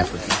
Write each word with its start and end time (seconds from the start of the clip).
africa. 0.00 0.32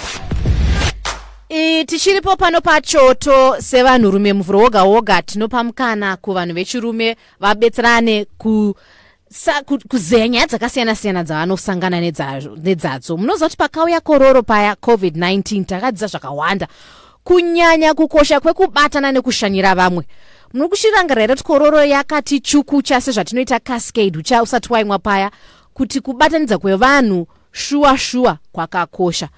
I, 1.48 1.84
tichiripo 1.84 2.36
pano 2.36 2.60
pachoto 2.60 3.56
sevanhurume 3.60 4.32
muvhuro 4.32 4.58
woga 4.58 4.84
woga 4.84 5.22
tinopa 5.22 5.64
mukana 5.64 6.16
kuvanhu 6.16 6.54
vechirume 6.54 7.16
vabetserane 7.40 8.26
ku 8.38 8.74
kuzeya 9.88 10.28
nyaya 10.28 10.46
dzakasiyana-siyana 10.46 11.24
dzavanosangana 11.24 12.00
nedza- 12.00 12.56
nedzadzo. 12.62 13.16
Munoziva 13.16 13.46
kuti 13.46 13.56
pakauya 13.56 14.00
kororo 14.00 14.42
paya 14.42 14.72
covid-19 14.74 15.64
takadzidza 15.64 16.06
zvakawanda. 16.06 16.68
Kunyanya 17.24 17.94
kukosha 17.94 18.40
kwekubatana 18.40 19.12
nekushanyira 19.12 19.74
vamwe. 19.74 20.04
Muno 20.52 20.68
kuchirangarira 20.68 21.20
here 21.22 21.34
kuti 21.34 21.44
kororo 21.44 21.84
yakati 21.84 22.40
chukucha 22.40 23.00
sezvatinoita 23.00 23.60
cascade 23.60 24.18
usati 24.42 24.72
waimwa 24.72 24.98
paya 24.98 25.30
kuti 25.74 26.00
kubatanidza 26.00 26.58
kwevanhu 26.58 27.26
shuwa 27.54 27.98
shuwa 27.98 28.38
kwakakosha. 28.52 29.28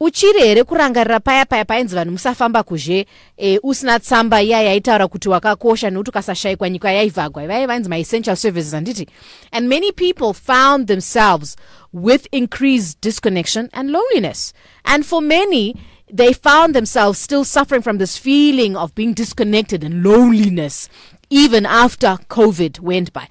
Uchiri 0.00 0.40
here 0.40 0.64
kurangarira 0.64 1.20
paya 1.20 1.44
paya 1.46 1.64
painzi 1.64 1.94
vanhu 1.94 2.12
musafamba 2.12 2.62
kuzhe? 2.62 3.06
E, 3.36 3.58
usina 3.62 3.98
tsamba 4.00 4.42
iya 4.42 4.62
yaitaura 4.62 5.08
kuti 5.08 5.28
wakakosha 5.28 5.90
nekuti 5.90 6.10
ukasashayikwa 6.10 6.70
nyika 6.70 6.92
yaivhagwa. 6.92 7.46
Vai 7.46 7.66
vainzi 7.66 7.88
maessential 7.88 8.36
services 8.36 8.72
handiti 8.72 9.06
and 9.52 9.68
many 9.68 9.92
people 9.92 10.32
found 10.32 10.86
themselves 10.86 11.56
with 11.92 12.28
increased 12.32 12.98
disconnection 13.02 13.68
and 13.72 13.90
loneliness. 13.90 14.52
And 14.84 15.04
for 15.04 15.20
many 15.22 15.74
they 16.16 16.32
found 16.32 16.74
themselves 16.74 17.18
still 17.18 17.44
suffering 17.44 17.82
from 17.82 17.98
this 17.98 18.16
feeling 18.18 18.76
of 18.76 18.94
being 18.94 19.14
disconnected 19.14 19.82
and 19.84 20.02
loneliness 20.04 20.88
even 21.30 21.66
after 21.66 22.18
covid 22.28 22.78
went 22.80 23.12
by. 23.12 23.26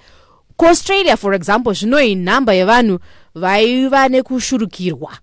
Kuaustralia 0.58 1.16
for 1.16 1.34
example 1.34 1.72
zvinoi 1.72 2.14
nhamba 2.14 2.52
yevanhu 2.54 2.98
vaiva 3.34 4.08
nekushurukirwa 4.08 5.18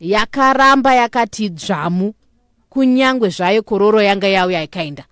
yakaramba 0.00 0.94
yakati 0.94 1.48
dzvamu 1.48 2.14
kunyange 2.68 3.28
zvayo 3.28 3.62
kororo 3.62 4.02
yanga 4.02 4.28
yauya 4.28 4.62
ikaenda 4.62 5.04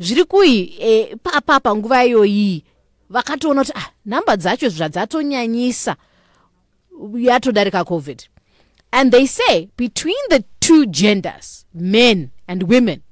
zviri 0.00 0.24
kui 0.24 0.74
e, 0.80 1.16
papa 1.16 1.60
panguva 1.60 2.04
iyoyi 2.04 2.64
vakatoona 3.10 3.64
kuti 3.64 3.72
ah, 3.76 3.90
nhamba 4.06 4.36
dzacho 4.36 4.68
zvadzatonyanyisa 4.68 5.96
yatodarika 7.14 7.84
covid. 7.84 8.28
And 8.92 9.12
they 9.12 9.26
say 9.26 9.68
between 9.76 10.28
the 10.28 10.44
two 10.60 10.86
genders 10.86 11.64
men 11.74 12.30
and 12.46 12.64
women 12.64 13.02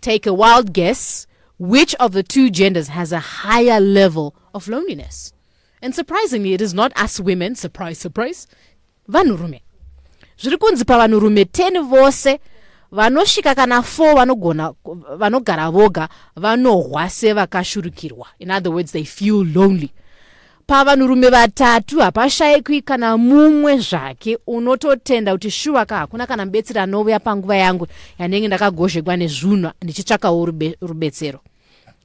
take 0.00 0.26
a 0.26 0.34
wild 0.34 0.72
guess 0.72 1.26
which 1.58 1.94
of 1.96 2.12
the 2.12 2.22
two 2.22 2.50
genders 2.50 2.88
has 2.88 3.12
a 3.12 3.18
higher 3.18 3.80
level 3.80 4.34
of 4.54 4.68
loneliness 4.68 5.32
and 5.82 5.94
surprisingly 5.94 6.54
it 6.54 6.60
is 6.60 6.74
not 6.74 6.92
us 7.04 7.20
women 7.20 7.54
surprise 7.54 8.00
surprise 8.00 8.48
vanhurume 9.08 9.62
zviri 10.42 10.56
kunzi 10.56 10.84
pavanhurume 10.84 11.42
10 11.42 11.82
vose 11.82 12.38
vanosvika 12.92 13.54
kana 13.54 13.78
4 13.78 14.14
vanogona 14.14 14.74
vanogara 15.16 15.70
voga 15.70 16.08
vanohwa 16.36 17.10
sevakashurukirwa. 17.10 18.26
In 18.38 18.50
other 18.50 18.72
words 18.72 18.92
they 18.92 19.04
feel 19.04 19.46
lonely. 19.54 19.90
Pavanhurume 20.66 21.30
vatatu 21.30 21.98
hapashayikwi 22.00 22.82
kana 22.82 23.16
mumwe 23.16 23.78
zvake 23.78 24.38
unototenda 24.46 25.32
kuti 25.32 25.50
shuwa 25.50 25.86
ka 25.86 25.96
hakuna 25.98 26.26
kana 26.26 26.44
mubetseri 26.44 26.80
anouya 26.80 27.20
panguva 27.20 27.56
yangu 27.56 27.86
yanenge 28.18 28.46
ndakagozhekwa 28.46 29.16
nezvunhu 29.16 29.70
ndichitsvakawo 29.82 30.46
rube- 30.46 30.76
rubetsero. 30.80 31.40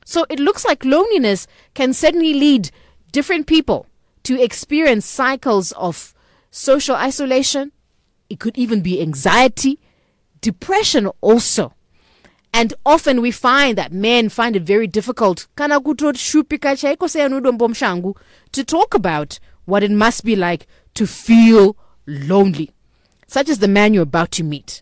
So 0.05 0.25
it 0.29 0.39
looks 0.39 0.65
like 0.65 0.87
loneliness 0.87 1.47
can 1.73 1.93
certainly 1.93 2.33
lead 2.33 2.71
different 3.13 3.47
people 3.47 3.85
to 4.23 4.33
experience 4.41 5.05
cycles 5.05 5.71
of 5.73 6.13
social 6.51 6.95
isolation 6.95 7.71
it 8.29 8.39
could 8.39 8.57
even 8.57 8.81
be 8.81 8.99
anxiety, 9.01 9.77
depression 10.41 11.07
also. 11.21 11.73
And 12.53 12.73
often 12.85 13.21
we 13.21 13.31
find 13.31 13.77
that 13.77 13.91
men 13.91 14.29
find 14.29 14.55
it 14.55 14.63
very 14.63 14.87
difficult 14.87 15.47
to 18.51 18.63
talk 18.65 18.93
about 18.95 19.39
what 19.65 19.83
it 19.83 19.91
must 19.91 20.23
be 20.23 20.35
like 20.35 20.65
to 20.95 21.05
feel 21.05 21.75
lonely. 22.07 22.71
Such 23.27 23.49
as 23.49 23.59
the 23.59 23.67
man 23.67 23.93
you're 23.93 24.03
about 24.03 24.31
to 24.31 24.43
meet. 24.43 24.81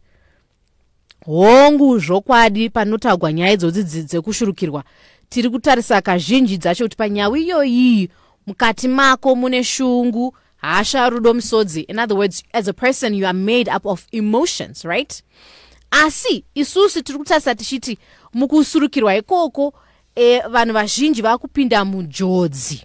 hongu 1.25 1.99
zvokwadi 1.99 2.69
panotaurwa 2.69 3.33
nyaya 3.33 3.53
idzodzi 3.53 3.83
dzi- 3.83 4.03
dzekushurukirwa 4.03 4.83
tiri 5.29 5.49
kutarisa 5.49 6.01
kazhinji 6.01 6.57
dzacho 6.57 6.83
kuti 6.83 6.97
panyau 6.97 7.35
iyoyi 7.35 8.09
mukati 8.47 8.87
mako 8.87 9.35
mune 9.35 9.63
shungu 9.63 10.35
hasha 10.57 11.09
rudo 11.09 11.31
in 11.87 11.99
other 11.99 12.17
words 12.17 12.43
as 12.53 12.67
a 12.67 12.73
person 12.73 13.13
you 13.13 13.25
are 13.25 13.37
made 13.37 13.69
up 13.69 13.85
of 13.85 14.07
emotions 14.11 14.85
right? 14.85 15.23
Asi 15.91 16.45
isusu 16.55 17.01
tiri 17.03 17.17
kutarisa 17.17 17.55
tichiti 17.55 17.97
mukusurukirwa 18.33 19.15
ikoko 19.15 19.73
e, 20.15 20.39
vanhu 20.39 20.73
vazhinji 20.73 21.21
vakupinda 21.21 21.85
munjodzi. 21.85 22.83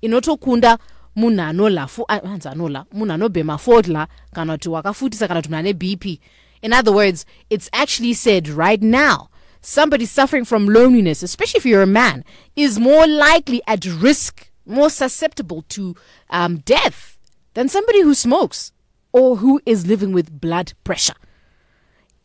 Inotokunda 0.00 0.78
munhu 1.16 1.42
anola 1.42 1.88
hanzi 2.22 2.48
anola 2.48 2.84
munhu 2.92 3.12
anobhema 3.12 3.58
fodla 3.58 4.08
kana 4.32 4.52
kuti 4.52 4.68
wakafutisa 4.68 5.28
kana 5.28 5.40
kuti 5.40 5.48
munhu 5.48 5.58
ane 5.60 5.72
bp 5.72 6.20
in 6.62 6.72
other 6.72 6.92
words 6.94 7.26
it's 7.50 7.68
actually 7.72 8.14
said 8.14 8.48
right 8.48 8.82
now 8.82 9.28
somebody 9.60 10.06
suffering 10.06 10.44
from 10.44 10.68
loneliness 10.68 11.22
especially 11.22 11.58
if 11.58 11.66
you're 11.66 11.82
a 11.82 11.86
man 11.86 12.24
is 12.56 12.78
more 12.78 13.06
likely 13.06 13.62
at 13.66 13.84
risk 14.02 14.40
more 14.66 14.90
susceptible 14.90 15.62
to 15.68 15.94
um, 16.30 16.58
death 16.58 17.18
than 17.54 17.68
somebody 17.68 18.02
who 18.02 18.14
smokes 18.14 18.72
or 19.12 19.36
who 19.36 19.60
is 19.66 19.86
living 19.86 20.12
with 20.12 20.40
blood 20.40 20.72
pressure. 20.84 21.14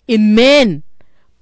In 0.08 0.36
men 0.36 0.84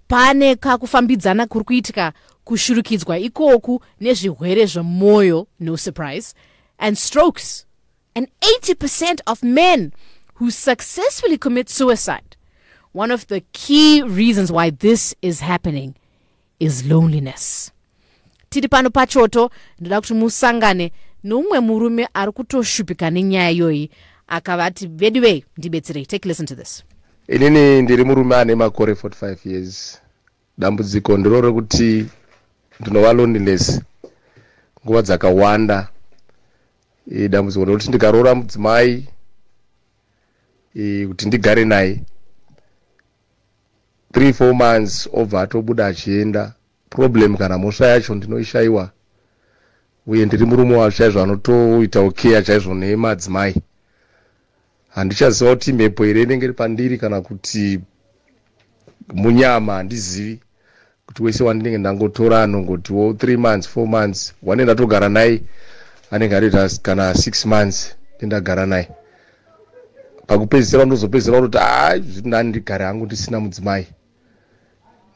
pane 0.07 0.55
kakufambidzana 0.55 1.47
kuri 1.47 1.65
kuitika 1.65 2.13
kushurukidzwa 2.45 3.19
ikoku 3.19 3.81
nezvirwere 4.01 4.65
zvemwoyo 4.65 5.47
no 5.59 5.77
surprise 5.77 6.33
and 6.79 6.97
strokes. 6.97 7.65
And 8.15 8.27
80% 8.41 9.19
of 9.27 9.43
men 9.43 9.93
who 10.35 10.51
successfully 10.51 11.37
commit 11.37 11.69
suicide 11.69 12.37
one 12.97 13.11
of 13.11 13.27
the 13.27 13.41
key 13.53 14.01
reasons 14.01 14.51
why 14.51 14.71
this 14.71 15.13
is 15.21 15.41
happening 15.41 15.95
is 16.59 16.85
loneliness 16.85 17.71
tiri 18.49 18.67
pano 18.67 18.89
pachoto 18.89 19.51
ndoda 19.79 20.01
kuti 20.01 20.13
musangane 20.13 20.91
neumwe 21.23 21.59
murume 21.59 22.07
ari 22.13 22.31
kutoshupika 22.31 23.09
nenyaya 23.09 23.51
iyoyi. 23.51 23.89
Akavati 24.27 24.87
vedu 24.87 25.43
ndibetserei 25.57 26.05
take 26.05 26.27
listen 26.27 26.45
to 26.45 26.55
this. 26.55 26.83
Inini 27.27 27.81
ndiri 27.81 28.03
murume 28.03 28.35
ane 28.35 28.55
makore 28.55 28.93
45 28.93 29.37
years. 29.49 30.01
Dambudziko 30.57 31.17
ndiro 31.17 31.41
rekuti 31.41 32.05
ndinova 32.79 33.13
loneliness 33.13 33.81
nguva 34.85 35.01
dzakawanda. 35.01 35.87
E, 37.11 37.27
dambudziko 37.27 37.65
ndokuti 37.65 37.89
ndikaroora 37.89 38.35
mudzimai 38.35 39.07
e, 40.75 41.07
kuti 41.07 41.27
ndigare 41.27 41.65
naye. 41.65 42.01
3 44.11 44.31
4 44.31 44.53
months 44.53 45.09
obva 45.13 45.41
atobuda 45.41 45.87
achienda 45.87 46.53
problem 46.89 47.37
kana 47.37 47.57
mhosva 47.57 47.87
yacho 47.87 48.15
ndinoishayiwa. 48.15 48.89
Uye 50.07 50.25
ndiri 50.25 50.45
murume 50.45 50.75
wacho 50.75 50.97
chaizvo 50.97 51.21
anotoita 51.21 52.01
ukeya 52.01 52.41
chaizvo 52.41 52.73
nemadzimai. 52.73 53.55
Handichaziva 54.89 55.55
kuti 55.55 55.73
mhepo 55.73 56.03
here 56.03 56.21
inenge 56.21 56.45
iri 56.45 56.53
pandiri 56.53 56.97
kana 56.97 57.21
kuti 57.21 57.79
munyama 59.13 59.73
handizivi 59.73 60.39
kuti 61.05 61.23
wese 61.23 61.43
wandinenge 61.43 61.77
ndangotora 61.77 62.43
anongotiwo 62.43 63.11
3 63.11 63.37
months 63.37 63.77
4 63.77 63.85
months 63.85 64.33
wane 64.43 64.63
ndatogara 64.63 65.09
naye 65.09 65.41
anenge 66.11 66.35
atoita 66.35 66.69
kana 66.81 67.13
6 67.13 67.47
months 67.47 67.95
ndindagara 68.17 68.65
naye. 68.65 68.89
Pakupedzisira 70.27 70.85
ndozopedzisira 70.85 71.37
kutoti 71.41 71.57
hai 71.57 72.01
zviti 72.01 72.27
ndani 72.27 72.49
ndigare 72.49 72.85
hangu 72.85 73.06
ndisina 73.06 73.39
mudzimai 73.39 73.88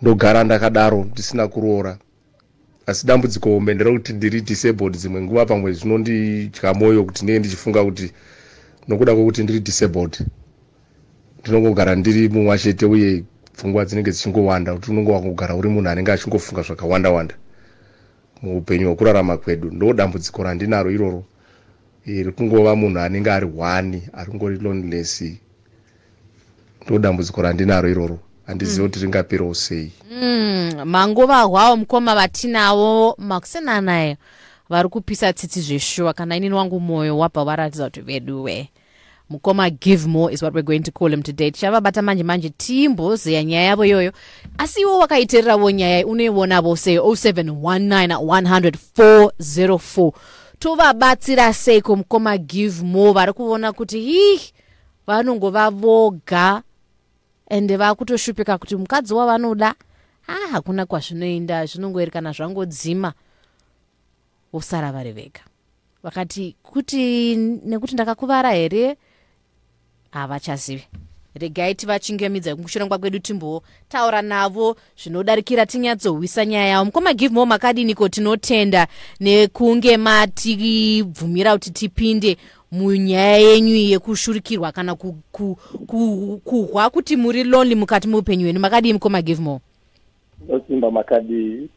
ndogara 0.01 0.44
ndakadaro 0.44 1.03
ndisina 1.12 1.48
kuroora. 1.48 1.98
Asi 2.86 3.06
dambudziko 3.07 3.50
hombe 3.50 3.74
nderekuti 3.74 4.13
ndiri 4.13 4.42
disabled 4.42 4.94
dzimwe 4.98 5.21
nguva 5.21 5.45
pamwe 5.45 5.74
zvinondidya 5.74 6.74
mwoyo 6.74 7.03
kuti 7.03 7.24
ndinenge 7.24 7.39
ndichifunga 7.39 7.83
kuti 7.83 8.12
nokuda 8.88 9.13
kwokuti 9.15 9.44
ndiri 9.44 9.59
disabled 9.59 10.13
ndinongogara 11.39 11.95
ndiri 11.95 12.30
mumwe 12.30 12.57
chete 12.57 12.86
uye 12.86 13.24
pfungwa 13.53 13.86
dzinenge 13.86 14.12
dzichingowanda 14.12 14.74
kuti 14.74 14.92
unonge 14.92 15.12
wangogara 15.12 15.56
uri 15.56 15.69
munhu 15.69 15.89
anenge 15.89 16.12
achingofunga 16.12 16.62
zvakawanda 16.62 17.09
wanda 17.12 17.36
muupenyu 18.42 18.88
hwekurarama 18.88 19.38
kwedu 19.38 19.71
ndo 19.71 19.94
dambudziko 19.94 20.44
randinaro 20.44 20.92
iroro 20.92 21.24
Eh, 22.07 22.25
rekungova 22.25 22.75
munhu 22.75 23.00
anenge 23.00 23.31
ari 23.31 23.45
hwani 23.45 24.01
ari 24.13 24.33
ngori 24.33 24.57
loneliness 24.57 25.24
ndo 26.86 27.00
dambudziko 27.00 27.42
randinaro 27.42 27.89
iroro 27.89 28.19
handizivi 28.51 28.81
kuti 28.81 29.00
ringaperawo 29.00 29.53
sei. 29.53 29.92
Mm, 30.12 30.71
manguva 30.86 31.42
hwawo 31.42 31.77
mukoma 31.77 32.15
vatinavo 32.15 33.15
makusenanayo 33.18 34.15
vari 34.69 34.89
kupisa 34.89 35.33
tsitsi 35.33 35.62
zveshuwa. 35.62 36.13
Kana 36.13 36.36
inini 36.36 36.56
wangu 36.56 36.80
mwoyo 36.80 37.18
wabva 37.18 37.44
waratidza 37.44 37.86
kuti 37.86 38.01
veduwe 38.01 38.69
mukoma 39.30 39.69
give 39.69 40.07
more 40.07 40.33
is 40.33 40.42
what 40.42 40.53
we're 40.53 40.65
going 40.65 40.80
to 40.80 40.92
call 40.92 41.12
him 41.12 41.24
today. 41.24 41.51
Tichavabata 41.51 42.01
manje 42.01 42.24
manje 42.24 42.50
timbozeya 42.50 43.44
nyaya 43.44 43.63
yavo 43.63 43.86
iyoyo. 43.86 44.12
Asi 44.57 44.81
iwo 44.81 45.00
wakaitererawo 45.00 45.71
nyaya 45.71 46.07
unoionavo 46.07 46.75
sei? 46.75 46.98
0719 46.98 48.15
100 48.18 49.27
404 49.39 50.12
tovabatsira 50.59 51.53
sei 51.53 51.81
kumukoma 51.81 52.38
give 52.38 52.83
more? 52.83 53.12
Vari 53.13 53.33
kuona 53.33 53.71
kuti 53.74 54.00
hi 54.00 54.39
vanongova 55.07 55.69
voga 55.69 56.62
ende 57.51 57.77
vakutoshupika 57.77 58.57
kuti 58.57 58.75
mukadzi 58.75 59.13
wavanoda 59.13 59.75
ah 60.27 60.48
hakuna 60.51 60.86
kwazvinoenda 60.86 61.65
zvinongoeri 61.65 62.12
kana 62.12 62.31
zvangodzima 62.31 63.13
vosara 64.53 64.92
vari 64.92 65.12
vega. 65.12 65.42
Vakati 66.03 66.56
kuti 66.63 67.36
nekuti 67.36 67.94
ndakakuvara 67.94 68.51
here? 68.51 68.98
Havachazivi. 70.12 70.88
Regai 71.36 71.75
tivachingamidza 71.75 72.56
kushurangwa 72.56 72.98
kwedu 72.98 73.19
timbotaura 73.19 74.21
navo 74.21 74.75
zvinodarikira 75.03 75.65
tinyatsohwisa 75.65 76.45
nyaya 76.45 76.68
yavo. 76.68 76.86
Mukoma 76.86 77.13
give 77.13 77.33
more 77.33 77.50
makadiniko 77.50 78.09
tinotenda 78.09 78.88
nekunge 79.19 79.98
matibvumira 79.98 81.53
kuti 81.53 81.71
tipinde 81.71 82.38
munyaya 82.72 83.38
yenyu 83.38 83.76
yekushurikirwa 83.76 84.72
kana 84.72 84.96
kuhwa 86.44 86.90
kuti 86.90 87.16
muri 87.16 87.44
lonely 87.44 87.76
mukati 87.76 88.08
meupenyu 88.08 88.44
hwenu 88.46 88.60
makadii 88.60 88.94
mukoma 88.94 89.22
give 89.22 89.42
more 89.42 89.60
osimba 90.50 90.92
makadi 90.92 91.70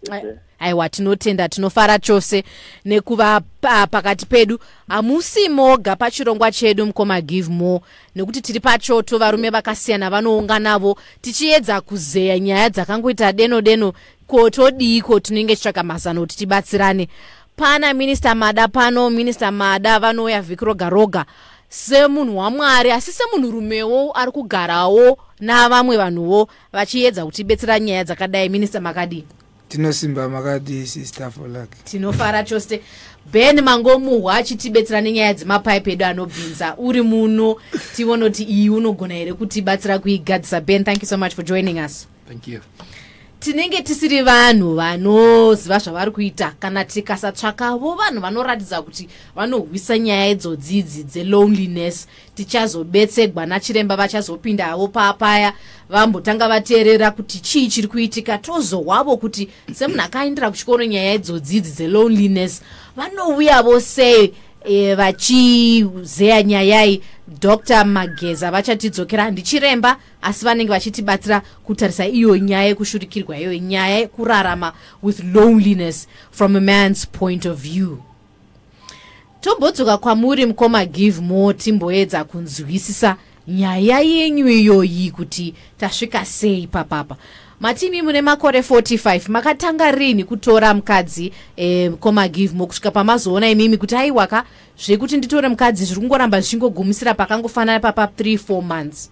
aiwa 0.58 0.88
tinotenda 0.88 1.48
tinofara 1.48 1.98
chose 1.98 2.44
nekuva 2.84 3.40
pa, 3.60 3.86
pakati 3.86 4.26
pedu. 4.26 4.58
Hamusi 4.88 5.48
moga 5.48 5.96
pachirongwa 5.96 6.52
chedu 6.52 6.86
mukoma 6.86 7.20
give 7.20 7.50
more 7.52 7.80
nekuti 8.16 8.40
tiri 8.40 8.60
pachoto 8.60 9.18
varume 9.18 9.50
vakasiyana 9.50 10.10
vanounganavo 10.10 10.98
tichiedza 11.20 11.80
kuzeya 11.80 12.38
nyaya 12.38 12.70
dzakangoita 12.70 13.32
deno 13.32 13.60
deno 13.60 13.92
ko 14.26 14.50
todiiko 14.50 15.20
tinenge 15.20 15.56
chitsvaka 15.56 15.82
mazano 15.82 16.20
kuti 16.20 16.36
tibatsirane 16.36 17.08
pana 17.56 17.94
minista 17.94 18.34
mada 18.34 18.68
pano 18.68 19.10
minista 19.10 19.50
mada 19.50 19.98
vanouya 19.98 20.42
vhiki 20.42 20.64
roga 20.64 20.90
roga 20.90 21.24
semunhu 21.68 22.38
wamwari 22.38 22.90
asi 22.90 23.12
semunhurumewo 23.12 24.12
ari 24.16 24.30
kugarawo 24.32 25.18
navamwe 25.40 25.96
vanhuwo 25.96 26.48
vachiedza 26.72 27.24
kutibetsera 27.26 27.80
nyaya 27.80 28.04
dzakadai 28.04 28.48
minista 28.48 28.80
makadii 28.80 29.24
tinosimba 29.68 30.28
makadii 30.28 30.86
sister 30.86 31.30
folak. 31.30 31.84
Tinofara 31.84 32.44
chose. 32.44 32.80
Ben 33.32 33.60
mangomuhwa 33.60 34.34
achitibetsera 34.34 35.00
nenyaya 35.00 35.34
dzemapaipi 35.34 35.90
edu 35.90 36.04
anobvinza 36.04 36.76
uri 36.76 37.02
muno 37.02 37.56
tione 37.96 38.24
kuti 38.26 38.42
iyi 38.42 38.70
unogona 38.70 39.14
here 39.14 39.32
kutibatsira 39.32 39.98
kuigadzisa 39.98 40.60
ben? 40.60 40.84
Thank 40.84 41.02
you 41.02 41.08
so 41.08 41.16
much 41.16 41.34
for 41.34 41.44
joining 41.44 41.78
us. 41.78 42.06
Thank 42.28 42.48
you 42.48 42.60
tinenge 43.44 43.82
tisiri 43.82 44.22
vanhu 44.22 44.74
vanoziva 44.74 45.78
zvavari 45.78 46.10
kuita 46.10 46.54
kana 46.58 46.84
tikasatsvakavo 46.84 47.94
vanhu 47.94 48.20
vanoratidza 48.20 48.82
kuti 48.82 49.08
vanorwisa 49.36 49.98
nyaya 49.98 50.28
idzodzidzi 50.28 51.04
dzeloneliness 51.04 52.08
tichazobetsegwa 52.34 53.46
nachiremba 53.46 53.96
vachazopindavo 53.96 54.88
papaya 54.88 55.52
vambotanga 55.88 56.48
vateerera 56.48 57.10
kuti 57.10 57.38
chii 57.38 57.68
chiri 57.68 57.88
kuitika. 57.88 58.38
Tozohwavo 58.38 59.16
kuti 59.16 59.48
semunhu 59.72 60.02
akaindira 60.02 60.50
kuchikoro 60.50 60.84
nyaya 60.84 61.14
idzodzidzi 61.14 61.70
dzeloneliness 61.70 62.62
vanouyavo 62.96 63.80
sei 63.80 64.32
e, 64.64 64.94
vachizeya 64.94 66.42
nyayai 66.42 67.02
dr. 67.28 67.84
Mageza 67.84 68.50
vachatidzokera 68.50 69.22
handichiremba 69.24 69.96
asi 70.22 70.44
vanenge 70.44 70.70
vachitibatsira 70.70 71.40
kutarisa 71.64 72.06
iyo 72.06 72.36
nyaya 72.36 72.64
yekushurikirwa 72.64 73.38
iyo 73.38 73.58
nyaya 73.58 73.98
yekurarama 73.98 74.72
with 75.02 75.20
loneliness 75.34 76.08
from 76.30 76.56
a 76.56 76.60
man's 76.60 77.06
point 77.06 77.46
of 77.46 77.58
view. 77.60 77.98
Tombodzoka 79.40 79.98
kwamuri 79.98 80.46
mukoma 80.46 80.84
give 80.86 81.20
more 81.20 81.58
timboedza 81.58 82.24
kunzwisisa 82.24 83.16
nyaya 83.48 84.00
yenyu 84.00 84.48
iyoyi 84.48 85.10
kuti 85.10 85.54
tasvika 85.78 86.24
sei 86.24 86.66
papapa 86.66 87.16
matimi 87.64 88.02
mune 88.02 88.22
makore 88.22 88.60
45 88.60 89.30
makatanga 89.30 89.90
rini 89.90 90.24
kutora 90.24 90.74
mukadzi 90.74 91.32
eh, 91.56 91.92
koma 92.00 92.28
give 92.28 92.56
mo 92.56 92.66
kusvika 92.66 92.90
pamazoona 92.90 93.50
imimi 93.50 93.76
kuti 93.76 93.96
aiwaka 93.96 94.44
zvekuti 94.78 95.16
nditore 95.16 95.48
mukadzi 95.48 95.84
zviri 95.84 96.00
kungoramba 96.00 96.40
zvichingogumisira 96.40 97.14
pakangofanana 97.14 97.80
papa 97.80 98.04
34 98.04 98.62
months. 98.62 99.10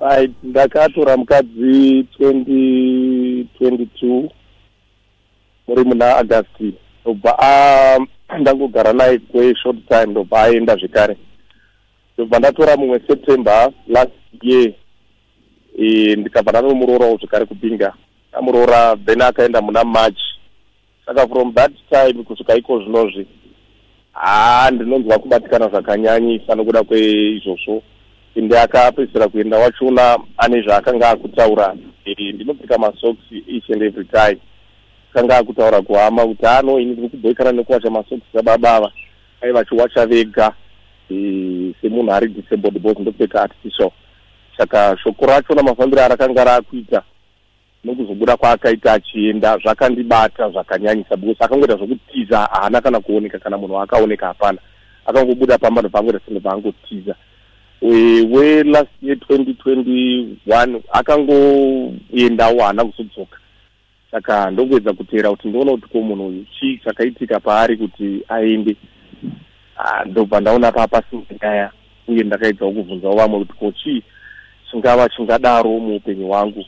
Ai 0.00 0.30
ndakatora 0.42 1.16
mukadzi 1.16 2.06
2022 2.20 4.28
muri 5.68 5.84
muna 5.84 6.16
augusti 6.16 6.74
ndobva 7.02 7.36
ndangogara 8.40 8.92
naye 8.92 9.18
kweshort 9.18 9.88
time 9.88 10.06
ndobva 10.06 10.42
aenda 10.42 10.76
zvekare. 10.76 11.16
Ndobva 12.14 12.38
ndatora 12.38 12.76
mumwe 12.76 13.00
september 13.06 13.70
last 13.88 14.12
year 14.42 14.72
e, 15.78 16.16
ndikabva 16.16 16.50
ndanomurorawo 16.52 17.16
zvekare 17.16 17.44
kubinga 17.44 17.92
amuroora 18.32 18.96
then 18.96 19.22
akaenda 19.22 19.60
muna 19.60 19.84
march. 19.84 20.20
Saka 21.06 21.26
from 21.28 21.54
that 21.54 21.72
time 21.90 22.22
kusvika 22.24 22.56
iko 22.56 22.80
zvinozvi? 22.82 23.26
Haa 24.12 24.70
ndinonzwa 24.70 25.18
kubatikana 25.18 25.68
zvakanyanyisa 25.68 26.54
nokuda 26.54 26.82
kweizvozvo. 26.82 27.82
Ende 28.34 28.60
akapedzisira 28.60 29.28
kuenda 29.28 29.58
wachona 29.58 30.18
ane 30.36 30.62
zvaakanga 30.62 31.10
akutaura. 31.10 31.74
E, 32.04 32.32
ndinopfeka 32.32 32.78
masoksi 32.78 33.44
each 33.48 33.70
and 33.70 33.82
every 33.82 34.04
time. 34.04 34.38
Akanga 35.10 35.36
akutaura 35.36 35.82
kuhama 35.82 36.26
kuti 36.26 36.46
ano 36.46 36.78
ini 36.80 36.92
ndiri 36.92 37.08
kubhoikana 37.08 37.52
nekuwacha 37.52 37.90
masoksi 37.90 38.38
ababava. 38.38 38.92
Ai 39.40 39.52
vachiwacha 39.52 40.06
vega. 40.06 40.52
E, 41.10 41.74
semunhu 41.80 42.12
ari 42.12 42.28
disabled 42.28 42.74
because 42.74 43.00
ndopfeka 43.02 43.42
artificial 43.42 43.90
saka 44.58 44.96
shoko 45.02 45.26
racho 45.26 45.54
namafambiro 45.54 46.02
arakanga 46.02 46.44
raakuita 46.44 47.02
nokuzobuda 47.84 48.36
kwaakaita 48.36 48.92
achienda 48.92 49.58
zvakandibata 49.58 50.50
zvakanyanyisa 50.50 51.16
because 51.16 51.44
akangoita 51.44 51.76
zvokutiza 51.76 52.38
haana 52.38 52.80
kana 52.80 53.00
kuoneka 53.00 53.38
kana 53.38 53.58
munhu 53.58 53.80
akaoneka 53.80 54.26
hapana. 54.26 54.58
Akangobuda 55.06 55.58
pamba 55.58 55.82
nobvangoita 55.82 56.20
senge 56.26 56.40
bvaangotiza 56.40 57.14
welast 58.30 58.90
year 59.02 59.18
twenty 59.18 59.54
twenty 59.54 60.36
one 60.46 60.82
akangoendawo 60.92 62.62
haana 62.62 62.84
kuzodzoka. 62.84 63.38
Saka 64.10 64.50
ndokuedza 64.50 64.92
kuteera 64.92 65.30
kuti 65.30 65.48
ndoona 65.48 65.70
kuti 65.70 65.88
ko 65.88 66.00
munhu 66.00 66.26
uyu. 66.26 66.46
Chii 66.60 66.80
chakaitika 66.84 67.40
paari 67.40 67.76
kuti 67.76 68.22
aende? 68.28 68.76
Ndobva 70.06 70.40
ndaona 70.40 70.72
papasina 70.72 71.22
nyaya 71.42 71.70
uye 72.08 72.22
ndakaedzawo 72.22 72.72
kubvunzawo 72.72 73.16
vamwe 73.16 73.38
kuti 73.38 73.52
ko 73.52 73.72
chii 73.72 74.02
chingava 74.70 75.08
chingadaro 75.08 75.78
muupenyu 75.80 76.26
hwangu 76.26 76.64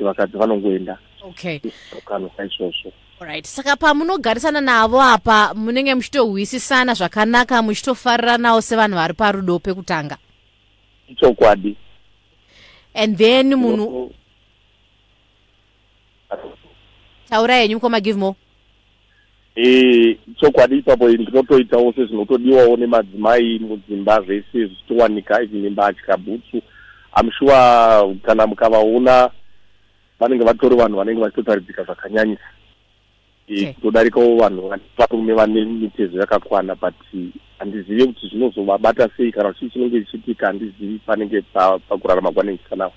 kuti 0.00 0.04
vakadzi 0.04 0.36
vanongoenda. 0.36 0.98
Okay. 1.22 1.60
Kano 2.04 2.30
saizvozvo. 2.36 2.92
Right. 3.20 3.46
Saka 3.46 3.76
pamunogarisana 3.76 4.60
navo 4.60 5.02
apa 5.02 5.54
munenge 5.54 5.94
muchitohwisisana 5.94 6.94
zvakanaka 6.94 7.62
muchitofarira 7.62 8.38
nawo 8.38 8.60
sevanhu 8.60 8.96
vari 8.96 9.14
parudo 9.14 9.58
pekutanga. 9.58 10.16
Ichokwadi 11.08 11.76
and 12.94 13.16
then 13.16 13.54
munhu 13.54 14.10
taura 17.28 17.54
henyu 17.54 17.76
mukoma 17.76 18.00
give 18.00 18.18
more. 18.18 18.36
E 19.56 20.18
chokwadi 20.40 20.78
ipapo 20.78 21.08
ndinotoitawo 21.08 21.92
sezvinotodiwawo 21.92 22.76
nemadzimai 22.76 23.58
mudzimba 23.58 24.20
zvese 24.20 24.66
zvichitowanika 24.66 25.42
ivi 25.42 25.58
mimba 25.58 25.94
amshuwa 27.12 28.14
kana 28.22 28.46
mukavaona 28.46 29.30
vanenge 30.20 30.44
vatori 30.44 30.76
vanhu 30.76 30.96
vanenge 30.96 31.20
vachitotaridzika 31.20 31.84
zvakanyanyisa. 31.84 32.42
Kutodarikawo 33.74 34.36
vanhu 34.36 34.74
varume 34.98 35.32
vane 35.32 35.64
mitezo 35.64 36.20
yakakwana 36.20 36.74
but 36.74 36.94
handizivi 37.58 38.06
kuti 38.06 38.28
zvinozovabata 38.28 39.08
sei 39.16 39.32
kana 39.32 39.52
chii 39.52 39.70
chinenge 39.70 40.00
chichiitika 40.00 40.46
handizivi 40.46 40.98
panenge 41.06 41.42
pakurarama 41.88 42.32
kwanenge 42.32 42.58
chikanavo 42.62 42.92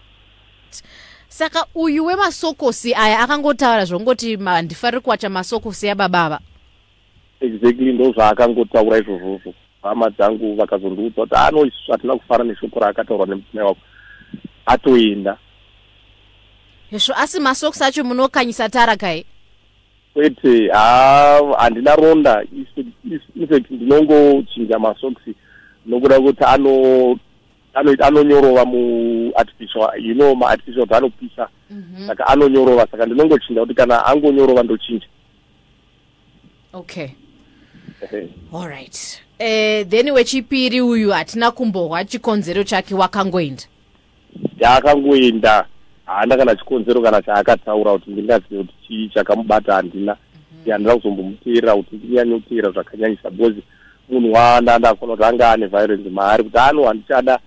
saka 1.27 1.65
uyu 1.75 2.05
wemasokosi 2.05 2.95
aya 2.95 3.19
akangotaura 3.19 3.85
zvongoti 3.85 4.35
handifariri 4.35 5.01
kuwacha 5.01 5.29
masokosi 5.29 5.89
ababava 5.89 6.39
exactly 7.41 7.93
ndo 7.93 8.11
zvaakangotaura 8.11 8.97
izvozvozvo. 8.97 9.53
Hama 9.83 10.09
dzangu 10.09 10.55
vakazondiudza 10.55 11.21
kuti 11.21 11.35
ano 11.35 11.65
isu 11.65 11.91
hatina 11.91 12.15
kufara 12.15 12.43
neshoko 12.43 12.79
raakataurwa 12.79 13.27
nemutumai 13.27 13.65
wako 13.65 13.81
atoenda 14.65 15.37
hezvo 16.91 17.13
asi 17.17 17.39
masoks 17.39 17.81
acho 17.81 18.03
munokanyisa 18.03 18.69
tara 18.69 18.97
kai 18.97 19.25
kwete 20.13 20.69
handina 21.57 21.95
ronda 21.95 22.43
infact 23.35 23.71
ndinongochinja 23.71 24.79
masoksi 24.79 25.35
nokuda 25.85 26.19
kuti 26.19 26.43
ano 26.43 27.19
ano- 27.73 27.97
anonyorova 28.05 28.65
muartificial 28.65 29.89
you 30.05 30.13
know 30.13 30.35
maartificial 30.35 30.81
kuti 30.83 30.93
anopisa 30.93 31.47
saka 32.07 32.27
anonyorova 32.27 32.87
saka 32.91 33.05
ndinongochinja 33.05 33.61
kuti 33.61 33.73
kana 33.73 34.05
angonyorova 34.05 34.63
ndochinja 34.63 35.07
okay. 36.73 37.07
All 38.53 38.67
right. 38.67 39.21
Eh 39.39 39.85
then 39.87 40.09
wechipiri 40.11 40.81
uyu 40.81 41.11
hatina 41.11 41.51
kumbohwa 41.51 42.05
chikonzero 42.05 42.63
chake 42.63 42.95
wakangoenda 42.95 43.63
yaakangoenda. 44.59 45.65
Haana 46.05 46.37
kana 46.37 46.55
chikonzero 46.55 47.01
kana 47.01 47.21
chaakataura 47.21 47.91
kuti 47.91 48.11
ndingazive 48.11 48.63
kuti 48.63 48.73
chii 48.87 49.09
chakamubata 49.09 49.73
handina 49.73 50.17
handina 50.69 50.95
kuzombomuteerera 50.95 51.75
kuti 51.75 51.95
ndinyanye 51.95 52.39
kuteera 52.39 52.71
zvakanyanyisa 52.71 53.29
because 53.29 53.61
munhu 54.09 54.33
waandanda 54.33 54.89
akona 54.89 55.13
kuti 55.13 55.23
anga 55.23 55.51
ane 55.51 55.67
violence 55.67 56.09
maari 56.09 56.43
kuti 56.43 56.57
ano 56.57 56.83
handichada. 56.83 57.39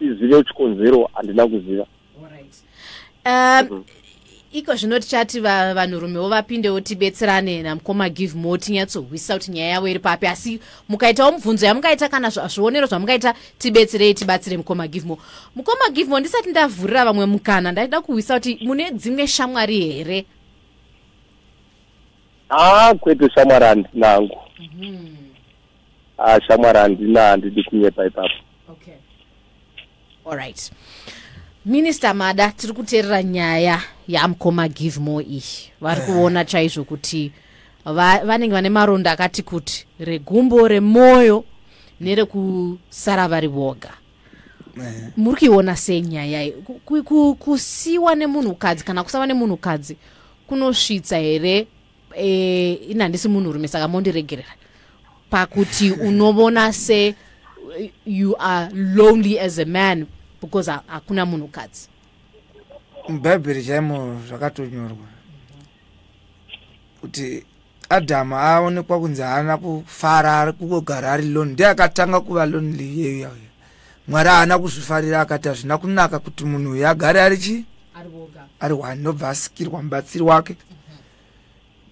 Izive 0.00 0.44
chikonzero 0.44 1.10
handina 1.14 1.46
kuziva 1.46 1.86
iko 4.52 4.74
zvino 4.76 4.98
tichati 5.00 5.40
va- 5.40 5.74
vanhurumewo 5.74 6.28
vapindewo 6.28 6.80
tibetserane 6.80 7.62
namukoma 7.62 8.08
give 8.08 8.38
mo 8.38 8.56
tinyatsohwisa 8.56 9.34
kuti 9.38 9.50
nyaya 9.50 9.68
yavo 9.70 9.88
iri 9.88 9.98
papi. 9.98 10.26
Asi 10.26 10.60
mukaitawo 10.88 11.32
mubvunzo 11.32 11.66
yamungaita 11.66 12.08
kana 12.08 12.30
zvionero 12.30 12.86
zvamungaita 12.86 13.34
tibetserei 13.58 14.14
tibatsire 14.14 14.56
mukoma 14.56 14.88
give 14.88 15.06
mo 15.06 15.18
mukoma 15.56 15.90
give 15.92 16.08
mo 16.10 16.20
ndisati 16.20 16.50
ndavhurira 16.50 17.04
vamwe 17.04 17.26
mukana 17.26 17.72
ndaida 17.72 18.00
kuhwisa 18.00 18.34
kuti 18.34 18.58
mune 18.62 18.90
dzimwe 18.90 19.26
shamwari 19.26 19.80
here? 19.92 20.24
Haa 22.48 22.94
kwete 22.94 23.30
shamwari 23.34 23.64
handinangu 23.64 24.38
a 26.18 26.40
shamwari 26.40 26.78
handina 26.78 27.20
handidi 27.22 27.62
kunyepa 27.64 28.06
ipapo. 28.06 28.28
Okay. 28.70 28.94
alright 30.30 30.72
minista 31.68 32.14
mada 32.14 32.50
tiri 32.50 32.72
kuteerera 32.72 33.22
nyaya 33.22 33.82
yamukoma 34.08 34.68
give 34.68 35.00
more 35.00 35.24
iyi 35.24 35.42
vari 35.80 36.00
kuona 36.00 36.44
chaizvo 36.44 36.84
kuti 36.84 37.32
va- 37.84 38.24
vanenge 38.24 38.52
vane 38.54 38.68
maronda 38.70 39.12
akati 39.12 39.42
kuti 39.42 39.86
regumbo 40.00 40.68
remwoyo 40.68 41.44
nerekusara 42.00 43.28
vari 43.28 43.46
voga. 43.48 43.90
Eh, 44.76 45.10
muri 45.16 45.36
kuiona 45.48 45.76
sei 45.76 46.00
nyaya 46.00 46.42
iyi? 46.44 46.52
Ku- 46.52 46.80
ku- 46.84 47.02
ku- 47.02 47.34
kusiwa 47.34 48.14
nemunhukadzi 48.14 48.84
kana 48.84 49.04
kusava 49.04 49.26
nemunhukadzi 49.26 49.96
kunosvitsa 50.46 51.18
here? 51.18 51.66
E, 52.16 52.72
ina 52.72 53.04
handisi 53.04 53.28
munhurume 53.28 53.68
saka 53.68 53.88
mondiregerera. 53.88 54.48
Pakuti 55.30 55.90
unovona 56.08 56.72
se 56.72 57.14
you 58.06 58.34
are 58.38 58.70
lonely 58.74 59.38
as 59.38 59.58
a 59.58 59.64
man 59.64 60.06
because 60.40 60.70
ha- 60.70 60.82
hakuna 60.86 61.26
munhukadzi. 61.26 61.88
Mubhaibheri 63.08 63.64
chaimo 63.64 64.20
zvakatonyorwa. 64.28 65.06
Kuti 67.00 67.44
adhamu 67.88 68.36
aonekwa 68.36 69.00
kunzi 69.00 69.22
haana 69.22 69.56
kufara 69.56 70.40
ari 70.40 70.52
kungogara 70.52 71.12
ari 71.12 71.28
loni 71.28 71.52
ndiye 71.52 71.68
akatanga 71.68 72.20
kuva 72.20 72.46
lonely 72.46 72.94
iyeyo 72.94 73.30
mwari 74.08 74.28
haana 74.28 74.58
kuzvifarira 74.58 75.20
akati 75.20 75.48
hazvina 75.48 75.78
kunaka 75.78 76.18
kuti 76.18 76.44
munhu 76.44 76.70
uyu 76.70 76.88
agare 76.88 77.20
ari 77.22 77.38
chi 77.38 77.64
ari 78.60 78.74
one 78.74 78.94
nobva 79.02 79.28
asikirwa 79.28 79.82
mubatsiri 79.82 80.24
wake. 80.24 80.56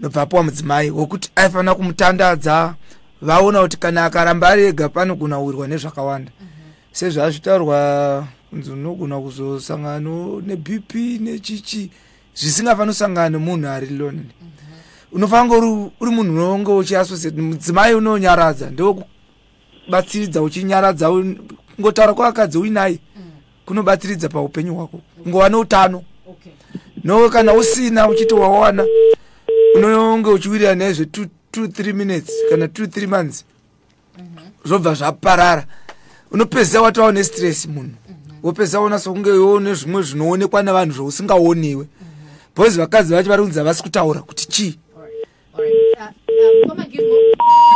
Nobva 0.00 0.22
apiwa 0.22 0.42
mudzimai 0.42 0.90
wokuti 0.90 1.30
aifanira 1.36 1.74
kumutandadza 1.74 2.74
vaona 3.22 3.60
kuti 3.62 3.76
kana 3.76 4.04
akaramba 4.04 4.48
ari 4.48 4.62
ega 4.64 4.88
panogona 4.88 5.38
kuwirwa 5.38 5.68
nezvakawanda. 5.68 6.30
Sezvazvitaurwa 6.92 8.28
kunzi 8.50 8.70
unogona 8.70 9.20
kuzosangana 9.20 10.10
nebp 10.46 10.94
nechichi 11.20 11.90
zvisingafani 12.34 12.90
kusangana 12.90 13.28
nemunhu 13.30 13.68
ari 13.68 13.86
lonely 13.86 14.30
unofanira 15.12 15.58
kunge 15.60 15.90
uri 16.00 16.10
munhu 16.10 16.32
unonge 16.32 16.72
uchiasosiate 16.72 17.40
mudzimai 17.40 17.94
unonyaradza 17.94 18.70
ndewekubatsiridza 18.70 20.42
uchinyaradza 20.42 21.10
un- 21.10 21.38
kungotaura 21.76 22.14
kwakadzi 22.14 22.58
uinaye 22.58 22.98
kunobatsiridza 23.66 24.28
paupenyu 24.28 24.74
hwako. 24.74 25.00
Kungova 25.22 25.48
neutano 25.48 26.02
no 27.04 27.28
kana 27.30 27.52
usina 27.54 28.08
uchiti 28.08 28.34
wawana 28.34 28.86
unonge 29.76 30.30
uchiwirira 30.30 30.74
nezve 30.74 31.04
2 31.04 31.92
minutes 31.92 32.30
kana 32.50 32.66
2 32.66 33.06
months. 33.06 33.44
Zvobva 34.64 34.94
zvaparara. 34.94 35.66
Unopedzisa 36.30 36.82
watova 36.82 37.12
nestress 37.12 37.66
munhu 37.66 37.94
wopedzisa 38.46 38.80
wona 38.80 38.98
sokunge 38.98 39.30
one 39.30 39.74
zvimwe 39.74 40.02
zvinoonekwa 40.02 40.62
nevanhu 40.62 40.92
zvousingaoniwe 40.92 41.86
bhozi 42.56 42.78
vakadzi 42.78 43.14
vacho 43.14 43.28
vari 43.28 43.42
kunzi 43.42 43.58
havasi 43.58 43.82
kutaura 43.82 44.22
kuti 44.22 44.48
chii. 44.48 44.78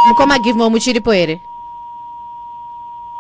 Mukoma 0.08 0.38
give 0.38 0.58
more 0.58 0.70
muchiripo 0.70 1.12
here? 1.12 1.40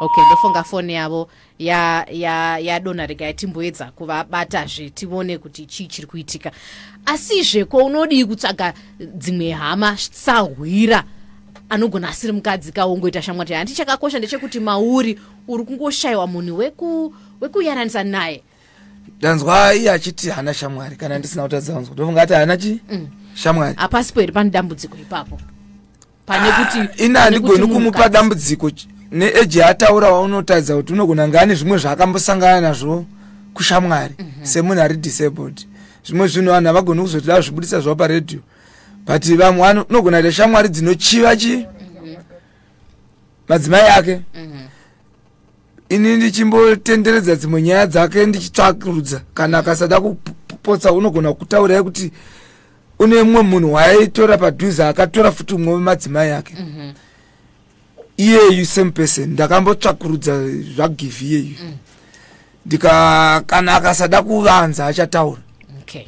Okay 0.00 0.24
ndofunga 0.26 0.62
foni 0.64 0.94
yavo 0.94 1.28
ya- 1.58 2.06
ya- 2.10 2.58
yadonha 2.58 3.06
regai 3.06 3.34
timboedza 3.34 3.90
kuvabatazve 3.90 4.90
tione 4.90 5.38
kuti 5.38 5.66
chii 5.66 5.86
chiri 5.86 6.06
kuitika. 6.06 6.50
Asizve 7.06 7.64
kwaunodii 7.64 8.24
kutsvaga 8.24 8.74
dzimwe 8.98 9.50
hama 9.50 9.96
sahwira 9.96 11.04
anogona 11.68 12.08
asiri 12.08 12.32
mukadzi 12.32 12.72
kaungoita 12.72 13.22
shamwati 13.22 13.52
handi 13.52 13.72
chakakosha 13.74 14.18
ndechekuti 14.18 14.60
mauri 14.60 15.18
uri 15.48 15.64
kungoshayiwa 15.64 16.26
munhu 16.26 16.58
weku- 16.58 17.12
wekuyananisa 17.40 18.04
naye. 18.04 18.42
Ndanzwa 19.18 19.74
iye 19.74 19.90
achiti 19.90 20.30
hana 20.30 20.54
shamwari 20.54 20.96
kana 20.96 21.18
ndisina 21.18 21.42
kutadza 21.42 21.72
kunzwa. 21.72 21.94
Ndofunga 21.94 22.22
ati 22.22 22.32
hana 22.32 22.56
chi? 22.56 22.80
Shamwari. 23.34 23.74
Hapasipo 23.76 24.20
here 24.20 24.32
pane 24.32 24.50
dambudziko 24.50 24.96
ipapo. 24.96 25.40
Pane 26.26 26.52
kuti 26.52 27.04
ina 27.04 27.20
handigoni 27.20 27.66
kumupa 27.66 28.08
dambudziko 28.08 28.70
neeji 29.10 29.58
yataura 29.58 30.10
waunotadza 30.10 30.76
kuti 30.76 30.92
unogona 30.92 31.28
ngane 31.28 31.54
zvimwe 31.54 31.78
zvaakambosangana 31.78 32.60
nazvo 32.60 33.04
kushamwari 33.54 34.14
semunhu 34.42 34.82
ari 34.82 34.96
disabled. 34.96 35.66
Zvimwe 36.06 36.28
zvinhu 36.28 36.50
vanhu 36.50 36.66
havagoni 36.66 37.00
kuzotoda 37.02 37.40
zvibudisa 37.40 37.80
zvavo 37.80 37.96
paredhiyo 37.96 38.40
but 39.06 39.24
vamwe 39.36 39.62
vano- 39.62 39.86
unogona 39.90 40.20
kuita 40.20 40.32
shamwari 40.32 40.68
dzinochiva 40.68 41.36
chi? 41.36 41.66
Madzimai 43.48 43.88
ake 43.88 44.20
ini 45.90 46.16
ndichimbotenderedza 46.16 47.36
dzimwe 47.36 47.62
nyaya 47.62 47.86
dzake 47.86 48.26
ndichitsvakurudza. 48.26 49.20
Kana 49.34 49.58
akasada 49.58 50.00
kupotsa 50.00 50.92
unogona 50.92 51.32
kutaurai 51.32 51.82
kuti 51.82 52.12
une 52.98 53.22
mumwe 53.22 53.42
munhu 53.42 53.72
waaitora 53.72 54.38
padhuze 54.38 54.84
akatora 54.84 55.32
futi 55.32 55.54
umwe 55.54 55.74
wemadzimai 55.74 56.30
ake. 56.30 56.54
Iyeyu 58.16 58.66
same 58.66 58.90
person 58.90 59.30
ndakambotsvakurudza 59.30 60.48
zvagivi 60.48 61.26
iyeyu 61.26 61.54
ndika 62.66 63.42
kana 63.46 63.74
akasada 63.74 64.22
kuvanza 64.22 64.86
achataura. 64.86 65.40
Okay 65.82 66.04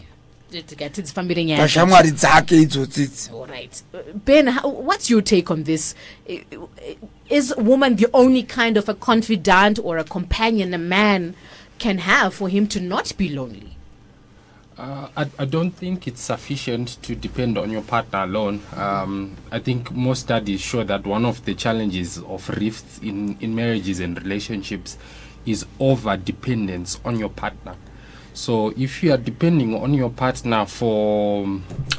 Tika- 0.61 0.91
tidzifambire 0.91 1.45
nyaya 1.45 2.03
dzake 2.11 2.57
idzodzidzi 2.57 3.31
All 3.31 3.47
right. 3.47 3.83
Uh, 3.95 4.01
Ben, 4.25 4.49
how, 4.49 4.71
what's 4.71 5.11
your 5.11 5.23
take 5.25 5.53
on 5.53 5.65
this? 5.65 5.95
I- 6.29 6.45
I- 6.53 6.97
Is 7.31 7.55
woman 7.57 7.97
the 7.97 8.09
only 8.13 8.43
kind 8.43 8.77
of 8.77 8.89
a 8.89 8.95
confidant 8.95 9.79
or 9.83 9.99
a 9.99 10.05
companion 10.05 10.75
a 10.75 10.79
man 10.79 11.35
can 11.79 11.99
have 11.99 12.31
for 12.35 12.49
him 12.51 12.67
to 12.67 12.81
not 12.81 13.17
be 13.17 13.29
lonely? 13.29 13.69
Uh, 14.79 15.09
I, 15.17 15.27
I 15.39 15.45
don't 15.45 15.71
think 15.71 16.07
it's 16.07 16.21
sufficient 16.23 16.99
to 17.03 17.15
depend 17.15 17.57
on 17.59 17.71
your 17.71 17.83
partner 17.83 18.25
alone. 18.25 18.61
Um, 18.77 19.37
I 19.51 19.59
think 19.61 19.93
most 19.93 20.21
studies 20.23 20.61
show 20.61 20.85
that 20.85 21.07
one 21.07 21.25
of 21.25 21.45
the 21.45 21.55
challenges 21.55 22.19
of 22.19 22.49
rifts 22.51 22.99
in, 23.03 23.37
in 23.41 23.55
marriages 23.55 24.01
and 24.01 24.21
relationships 24.23 24.99
is 25.47 25.65
over 25.79 26.17
dependence 26.17 27.01
on 27.05 27.19
your 27.19 27.31
partner. 27.31 27.75
So 28.35 28.73
if 28.77 29.03
you 29.03 29.13
are 29.13 29.19
depending 29.19 29.75
on 29.75 29.93
your 29.93 30.11
partner 30.11 30.65
for 30.65 31.47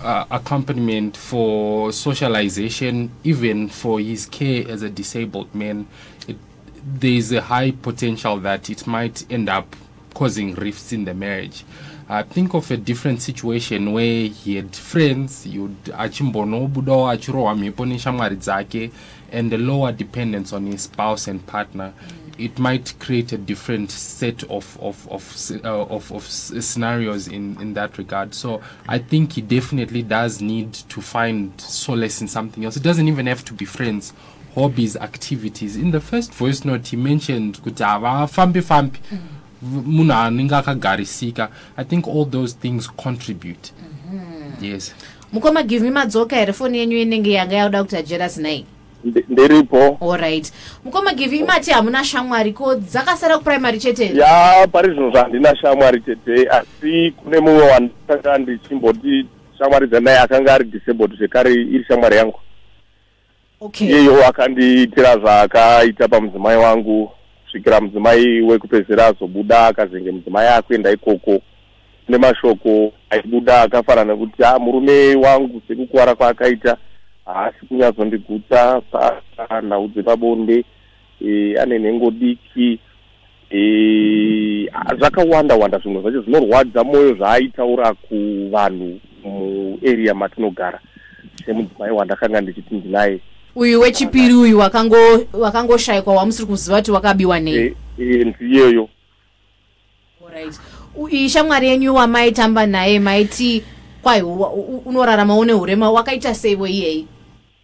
uh, 0.01 0.25
accompaniment, 0.31 1.15
for 1.15 1.91
socialization, 1.91 3.11
even 3.23 3.69
for 3.69 3.99
his 3.99 4.25
care 4.25 4.67
as 4.67 4.81
a 4.81 4.89
disabled 4.89 5.53
man, 5.53 5.87
it, 6.27 6.37
there 6.85 7.11
is 7.11 7.31
a 7.31 7.41
high 7.41 7.71
potential 7.71 8.37
that 8.37 8.69
it 8.69 8.87
might 8.87 9.31
end 9.31 9.47
up 9.47 9.75
causing 10.13 10.55
rifts 10.55 10.91
in 10.91 11.05
the 11.05 11.13
marriage. 11.13 11.63
Uh, 12.13 12.21
think 12.21 12.53
of 12.53 12.69
a 12.69 12.77
different 12.77 13.19
situation 13.19 13.91
where 13.91 14.27
he 14.27 14.55
had 14.55 14.75
friends, 14.75 15.47
you'd 15.47 15.83
achimbonobudawo 15.85 17.09
achirohwa 17.09 17.55
mhepo 17.55 17.85
neshamwari 17.85 18.35
dzake, 18.35 18.91
and 19.31 19.49
the 19.49 19.57
lower 19.57 19.91
dependence 19.91 20.53
on 20.53 20.67
his 20.67 20.83
spouse 20.83 21.27
and 21.27 21.43
partner. 21.47 21.91
It 22.37 22.59
might 22.59 22.93
create 22.99 23.33
a 23.33 23.37
different 23.39 23.89
set 23.89 24.43
of 24.43 24.77
of 24.79 25.07
of 25.09 25.51
uh, 25.65 25.85
of, 25.85 26.11
of 26.11 26.23
scenarios 26.27 27.27
in 27.27 27.59
in 27.59 27.73
that 27.73 27.97
regard. 27.97 28.35
So 28.35 28.61
I 28.87 28.99
think 28.99 29.33
he 29.33 29.41
definitely 29.41 30.03
does 30.03 30.39
need 30.39 30.73
to 30.89 31.01
find 31.01 31.59
solace 31.59 32.21
in 32.21 32.27
something 32.27 32.63
else. 32.63 32.77
It 32.77 32.83
doesn't 32.83 33.07
even 33.07 33.25
have 33.25 33.43
to 33.45 33.53
be 33.55 33.65
friends 33.65 34.13
hobbies 34.55 34.95
activities 34.95 35.75
in 35.75 35.89
the 35.89 35.99
first 35.99 36.31
voice 36.31 36.63
note 36.63 36.87
he 36.87 36.95
mentioned 36.97 37.59
kuti 37.63 37.83
havafambi 37.83 38.61
fambi 38.61 38.99
munhu 39.85 40.55
akagarisika 40.55 41.49
i 41.77 41.83
think 41.85 42.07
all 42.07 42.25
those 42.25 42.53
things 42.53 42.87
contribute. 42.87 43.71
Yes. 44.61 44.93
Mukoma 45.33 45.63
give 45.63 45.83
me 45.83 45.89
madzoka 45.89 46.35
here 46.35 46.53
foni 46.53 46.77
yenyu 46.77 46.97
inenge 46.97 47.31
yanga 47.31 47.55
yauda 47.55 47.83
kuti 47.83 47.95
ajeras 47.97 48.37
nai. 48.37 48.65
Ndi- 49.05 49.23
ndiripo. 49.29 49.97
Allright 50.01 50.53
mukoma 50.85 51.13
give 51.13 51.37
imati 51.37 51.71
hamuna 51.71 52.03
shamwari. 52.03 52.53
Ko 52.53 52.75
dzakasara 52.75 53.37
kuprimary 53.37 53.79
chete? 53.79 54.17
Ya 54.17 54.67
pari 54.71 54.89
zvino 54.89 55.11
zvandina 55.11 55.55
shamwari 55.55 56.01
chete 56.01 56.49
asi 56.49 57.11
kune 57.11 57.39
mumwe 57.39 57.63
wandakanga 57.71 58.37
ndichimboti 58.37 59.25
shamwari 59.57 59.87
dzanaye 59.87 60.19
akanga 60.19 60.53
ari 60.53 60.65
disabled 60.65 61.17
zvekare 61.17 61.53
iri 61.53 61.85
shamwari 61.87 62.15
yangu. 62.15 62.39
Okay. 63.59 63.87
Iyeyo 63.87 64.27
akandiitira 64.27 65.17
zvaakaita 65.17 66.07
pamudzimai 66.07 66.57
wangu. 66.57 67.11
Kusvikira 67.53 67.81
mudzimai 67.81 68.41
wekupedzisira 68.41 69.05
azobuda 69.07 69.67
akazenge 69.67 70.11
mudzimai 70.11 70.47
akuenda 70.47 70.91
ikoko. 70.91 71.41
Kune 72.05 72.17
mashoko 72.17 72.93
aibuda 73.09 73.61
akafanana 73.61 74.13
nekuti 74.13 74.43
a 74.43 74.59
murume 74.59 75.15
wangu 75.15 75.61
sekukuwara 75.67 76.15
kwaakaita 76.15 76.77
haasi 77.25 77.65
kunyatsondigutsa 77.65 78.81
saka 79.37 79.61
nhau 79.61 79.87
dzepabonde 79.87 80.65
e, 81.21 81.57
ane 81.61 81.79
nhengo 81.79 82.11
diki 82.11 82.79
e, 83.51 84.69
zvakawanda 84.97 85.55
wanda 85.55 85.77
zvimwe 85.77 86.01
zvacho 86.01 86.21
zvinorwadza 86.21 86.83
mwoyo 86.83 87.13
zvaaitaura 87.15 87.93
kuvanhu 87.93 88.99
muarea 89.23 90.13
matinogara. 90.13 90.79
Semudzimai 91.45 91.91
wandakanga 91.91 92.41
ndichiti 92.41 92.75
ndinaye 92.75 93.19
uyu 93.55 93.79
wechipiri 93.81 94.33
uyu 94.33 94.57
wakango- 94.59 95.25
wakangoshayikwa 95.33 96.15
wamusiri 96.15 96.47
kuziva 96.47 96.77
kuti 96.77 96.91
wakabiwa 96.91 97.39
nei? 97.39 97.55
E- 97.55 97.75
e, 97.99 98.23
ndiyeyo. 98.25 98.89
Alright. 100.27 100.59
U- 100.95 101.09
iyi 101.09 101.29
shamwari 101.29 101.67
yenyu 101.67 101.95
wamaitamba 101.95 102.65
naye 102.65 102.99
maiti 102.99 103.63
kwai 104.01 104.21
unorarama 104.85 105.35
une 105.37 105.53
urema 105.53 105.91
wakaita 105.91 106.35
seiwo 106.35 106.67
iyei? 106.67 107.07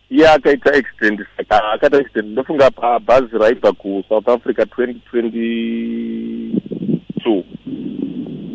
Iye 0.10 0.30
akaita 0.30 0.74
accident 0.74 1.20
saka 1.38 1.72
akaita 1.72 1.98
accident 1.98 2.28
ndofunga 2.32 2.72
pabhazi 2.72 3.38
raibva 3.38 3.72
kusouth 3.72 4.28
africa 4.30 4.66
2022 4.66 7.44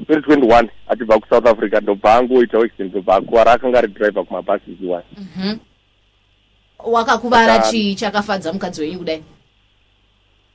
2021 0.09 0.69
achibva 0.88 1.19
kusouth 1.19 1.47
africa 1.47 1.79
ndobva 1.83 2.14
angoita 2.14 2.59
accident 2.59 2.91
ndobva 2.93 3.17
akuwara 3.17 3.53
akanga 3.53 3.79
ari 3.79 3.88
driver 3.88 4.25
kumabhasi 4.25 4.76
iwani. 4.83 5.05
Mhm. 5.19 5.57
Wakakuvara 6.85 7.59
chii 7.59 7.95
chakafadza 7.95 8.53
mukadzi 8.53 8.81
wenyu 8.81 8.99
kudai 8.99 9.23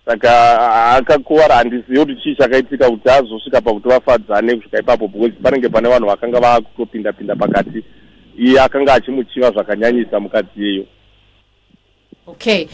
saka 0.05 0.93
akakuwara 0.95 1.55
handizivi 1.55 1.99
kuti 1.99 2.15
chii 2.15 2.35
chakaitika 2.35 2.89
kuti 2.89 3.09
azosvika 3.09 3.61
pakuti 3.61 3.87
vafadzane 3.89 4.55
kusvika 4.55 4.79
ipapo 4.79 5.07
because 5.07 5.35
panenge 5.43 5.69
pane 5.69 5.89
vanhu 5.89 6.07
vakanga 6.07 6.39
vakutopinda 6.39 7.13
pinda 7.13 7.35
pakati 7.35 7.83
iye 8.37 8.61
akanga 8.61 8.93
achimuchiva 8.93 9.51
zvakanyanyisa 9.51 10.19
mukadzi 10.19 10.61
iyeyo 10.61 10.85
Okay. 12.27 12.69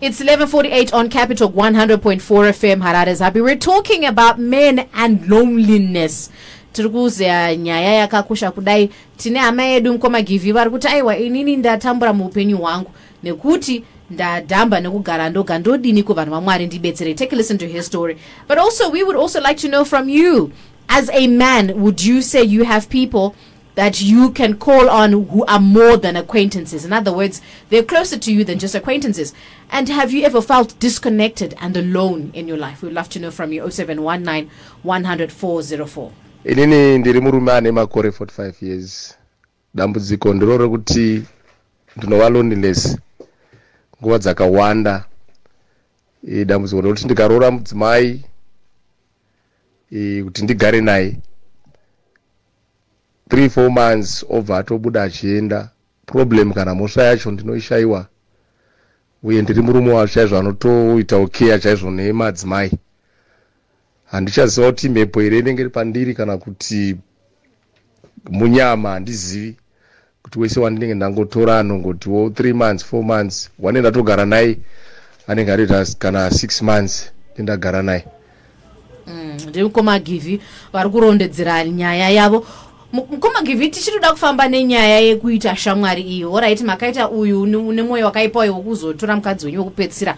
It's 0.00 0.20
1148 0.20 0.94
on 0.94 1.10
Capital 1.10 1.50
100.4 1.50 2.20
FM 2.20 2.80
Harare 2.80 3.18
Happy. 3.18 3.40
We're 3.40 3.56
talking 3.56 4.04
about 4.04 4.38
men 4.38 4.88
and 4.94 5.28
loneliness. 5.28 6.30
Tiri 6.72 7.56
nyaya 7.56 7.92
yakakosha 7.94 8.50
kudai 8.50 8.90
tine 9.16 9.38
hama 9.38 9.62
yedu 9.62 9.92
mukoma 9.92 10.22
givhi 10.22 10.52
vari 10.52 10.70
kuti 10.70 10.88
aiwa 10.88 11.18
inini 11.18 11.56
ndatambura 11.56 12.12
muupenyu 12.12 12.56
hwangu 12.56 12.90
nekuti 13.22 13.84
ndadhamba 14.10 14.80
nekugara 14.80 15.30
ndoga 15.30 15.58
ndodini 15.58 16.02
kuvanhu 16.02 16.30
vamwari 16.30 16.66
ndibetserei 16.66 17.14
take 17.14 17.34
a 17.34 17.38
listen 17.38 17.58
to 17.58 17.66
his 17.66 17.86
story 17.86 18.16
but 18.48 18.58
also 18.58 18.90
we 18.90 19.02
would 19.02 19.16
also 19.16 19.40
like 19.40 19.54
to 19.54 19.68
know 19.68 19.84
from 19.84 20.08
you 20.08 20.50
as 20.88 21.10
a 21.12 21.28
man 21.28 21.70
would 21.70 22.00
you 22.00 22.22
say 22.22 22.42
you 22.42 22.64
have 22.64 22.86
people 22.88 23.36
that 23.74 24.02
you 24.02 24.30
can 24.30 24.54
call 24.54 24.90
on 24.90 25.12
who 25.12 25.44
are 25.46 25.60
more 25.60 25.96
than 25.96 26.16
acquaintances. 26.16 26.84
In 26.84 26.92
other 26.92 27.12
words, 27.12 27.40
they're 27.70 27.84
closer 27.84 28.18
to 28.18 28.32
you 28.32 28.44
than 28.44 28.58
just 28.58 28.74
acquaintances. 28.74 29.32
And 29.70 29.88
have 29.88 30.12
you 30.12 30.24
ever 30.26 30.42
felt 30.42 30.78
disconnected 30.80 31.54
and 31.60 31.76
alone 31.76 32.30
in 32.34 32.48
your 32.48 32.58
life? 32.58 32.82
We'd 32.82 32.92
love 32.92 33.08
to 33.10 33.20
know 33.20 33.30
from 33.30 33.52
you 33.52 33.62
0719 33.70 34.50
100 34.82 35.32
404. 35.32 36.12
Inini 36.44 36.98
ndiri 36.98 37.20
murume 37.20 37.52
ane 37.52 37.70
makore 37.72 38.08
45 38.08 38.52
years. 38.66 39.14
Dambudziko 39.74 40.34
ndiro 40.34 40.58
rekuti 40.58 41.22
ndinova 41.96 42.28
loneliness 42.28 42.96
nguva 44.00 44.18
dzakawanda. 44.18 45.04
E, 46.28 46.44
dambudziko 46.44 46.80
ndokuti 46.82 47.04
ndikaroora 47.04 47.50
mudzimai 47.50 48.24
e, 49.92 50.22
kuti 50.22 50.42
ndigare 50.44 50.80
naye. 50.80 51.16
3 53.28 53.46
4 53.48 53.68
months 53.70 54.26
obva 54.28 54.58
atobuda 54.58 55.02
achienda. 55.02 55.70
Problem 56.06 56.52
kana 56.52 56.74
mhosva 56.74 57.02
yacho 57.04 57.30
ndinoishayiwa. 57.30 58.06
Uye 59.22 59.42
ndiri 59.42 59.62
murume 59.62 59.92
wacho 59.92 60.14
chaizvo 60.14 60.38
anotoitawo 60.38 61.26
keya 61.26 61.58
chaizvo 61.58 61.90
nemadzimai 61.90 62.70
handichaziva 64.10 64.66
kuti 64.66 64.88
mhepo 64.88 65.20
here 65.20 65.38
inenge 65.38 65.60
iri 65.62 65.70
pandiri 65.70 66.14
kana 66.14 66.36
kuti 66.38 66.96
munyama 68.30 68.90
handizivi 68.90 69.56
kuti 70.22 70.38
wese 70.38 70.60
wandinenge 70.60 70.94
ndangotora 70.94 71.58
anongotiwo 71.58 72.28
3 72.28 72.52
months 72.54 72.92
4 72.92 73.02
months 73.02 73.50
wanenge 73.58 73.80
ndatogara 73.80 74.26
naye 74.26 74.58
anenge 75.26 75.52
arita 75.52 75.86
kana 75.98 76.28
6 76.28 76.64
months 76.64 77.10
ndindagara 77.34 77.82
naye. 77.82 78.04
Ndiri 79.48 79.64
mukoma 79.64 79.98
givhi 79.98 80.40
vari 80.72 80.90
kurondedzera 80.90 81.64
nyaya 81.64 82.10
yavo. 82.10 82.46
Mu- 82.92 83.06
mukoma 83.10 83.42
givhi 83.42 83.68
tichitoda 83.68 84.10
kufamba 84.12 84.48
nenyaya 84.48 85.00
yekuita 85.00 85.56
shamwari 85.56 86.02
iyo. 86.02 86.32
Orit 86.32 86.60
makaita 86.60 87.08
uyu 87.08 87.42
une- 87.42 87.82
mwoyo 87.82 88.04
wakaipa 88.06 88.38
uyo 88.40 88.56
wekuzotora 88.56 89.16
mukadzi 89.16 89.46
wenyu 89.46 89.58
wekupedzisira 89.58 90.16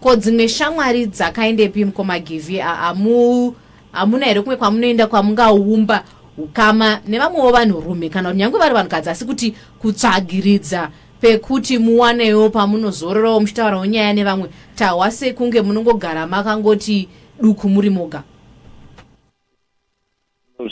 ko 0.00 0.16
dzimwe 0.16 0.48
shamwari 0.48 1.06
dzakaendepi 1.06 1.84
mukoma 1.84 2.18
givhi 2.18 2.58
Ha- 2.58 2.74
hamu 2.74 3.54
hamuna 3.92 4.26
here? 4.26 4.40
Kumwe 4.42 4.56
kwamunoenda 4.56 5.06
kwamungaumba 5.06 6.04
ukama 6.38 7.00
nevamwewo 7.08 7.52
vanhurume 7.52 8.08
kana 8.08 8.28
kuti 8.28 8.38
nyange 8.38 8.58
vari 8.58 8.74
vanhukadzi? 8.74 9.10
Asi 9.10 9.24
kuti 9.24 9.54
kutsvagiridza 9.78 10.90
pekuti 11.20 11.78
muwanewo 11.78 12.50
pamunozororawo 12.50 13.40
muchitaurawo 13.40 13.86
nyaya 13.86 14.12
nevamwe 14.12 14.48
tahwa 14.74 15.10
sekunge 15.10 15.62
munongogara 15.62 16.26
makangoti 16.26 17.08
duku 17.42 17.68
muri 17.68 17.90
moga? 17.90 18.22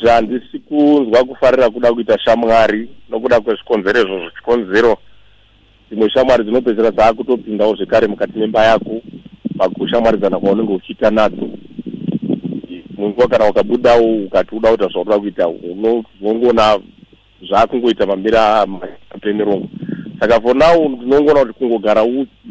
Zvandisi 0.03 0.59
kunzwa 0.59 1.25
kufarira 1.25 1.71
kuda 1.71 1.93
kuita 1.93 2.19
shamwari 2.19 2.91
nokuda 3.11 3.41
kwezvikonzero 3.41 4.01
izvo 4.01 4.31
zvikonzero 4.31 4.97
dzimwe 5.90 6.11
shamwari 6.11 6.44
dzinopedzisira 6.44 6.90
dzaakutopindawo 6.90 7.77
zvekare 7.77 8.07
mukati 8.07 8.38
memba 8.38 8.64
yako 8.64 9.01
pakushamwaridzana 9.59 10.38
kwaunenge 10.40 10.72
uchiita 10.72 11.11
nadzo. 11.11 11.48
Munguva 12.96 13.29
kana 13.29 13.48
ukabudawo 13.51 14.16
ukati 14.24 14.55
uda 14.55 14.68
kuita 14.68 14.88
zvaunoda 14.88 15.18
kuita 15.18 15.48
uno- 15.48 16.05
unongoona 16.20 16.79
zvaakungoita 17.48 18.07
mamira 18.07 18.66
mapenerongo 18.66 19.68
saka 20.20 20.40
for 20.40 20.57
now 20.57 20.88
ndinongoona 20.88 21.40
kuti 21.40 21.53
kungogara 21.59 22.05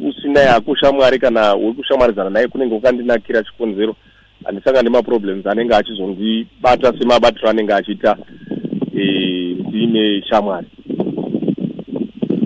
usina 0.10 0.40
yako 0.40 0.76
shamwari 0.76 1.20
kana 1.20 1.54
wekushamwaridzana 1.54 2.30
naye 2.30 2.48
kunenge 2.48 2.80
kwakandinakira 2.80 3.44
chikonzero 3.44 3.96
handisanga 4.44 4.82
nemaproblems 4.82 5.46
anenge 5.48 5.76
achizondibata 5.76 6.94
semabatiro 7.00 7.50
anenge 7.50 7.74
achiita 7.74 8.18
eh, 8.98 9.56
ndiine 9.68 10.22
shamwari 10.30 10.68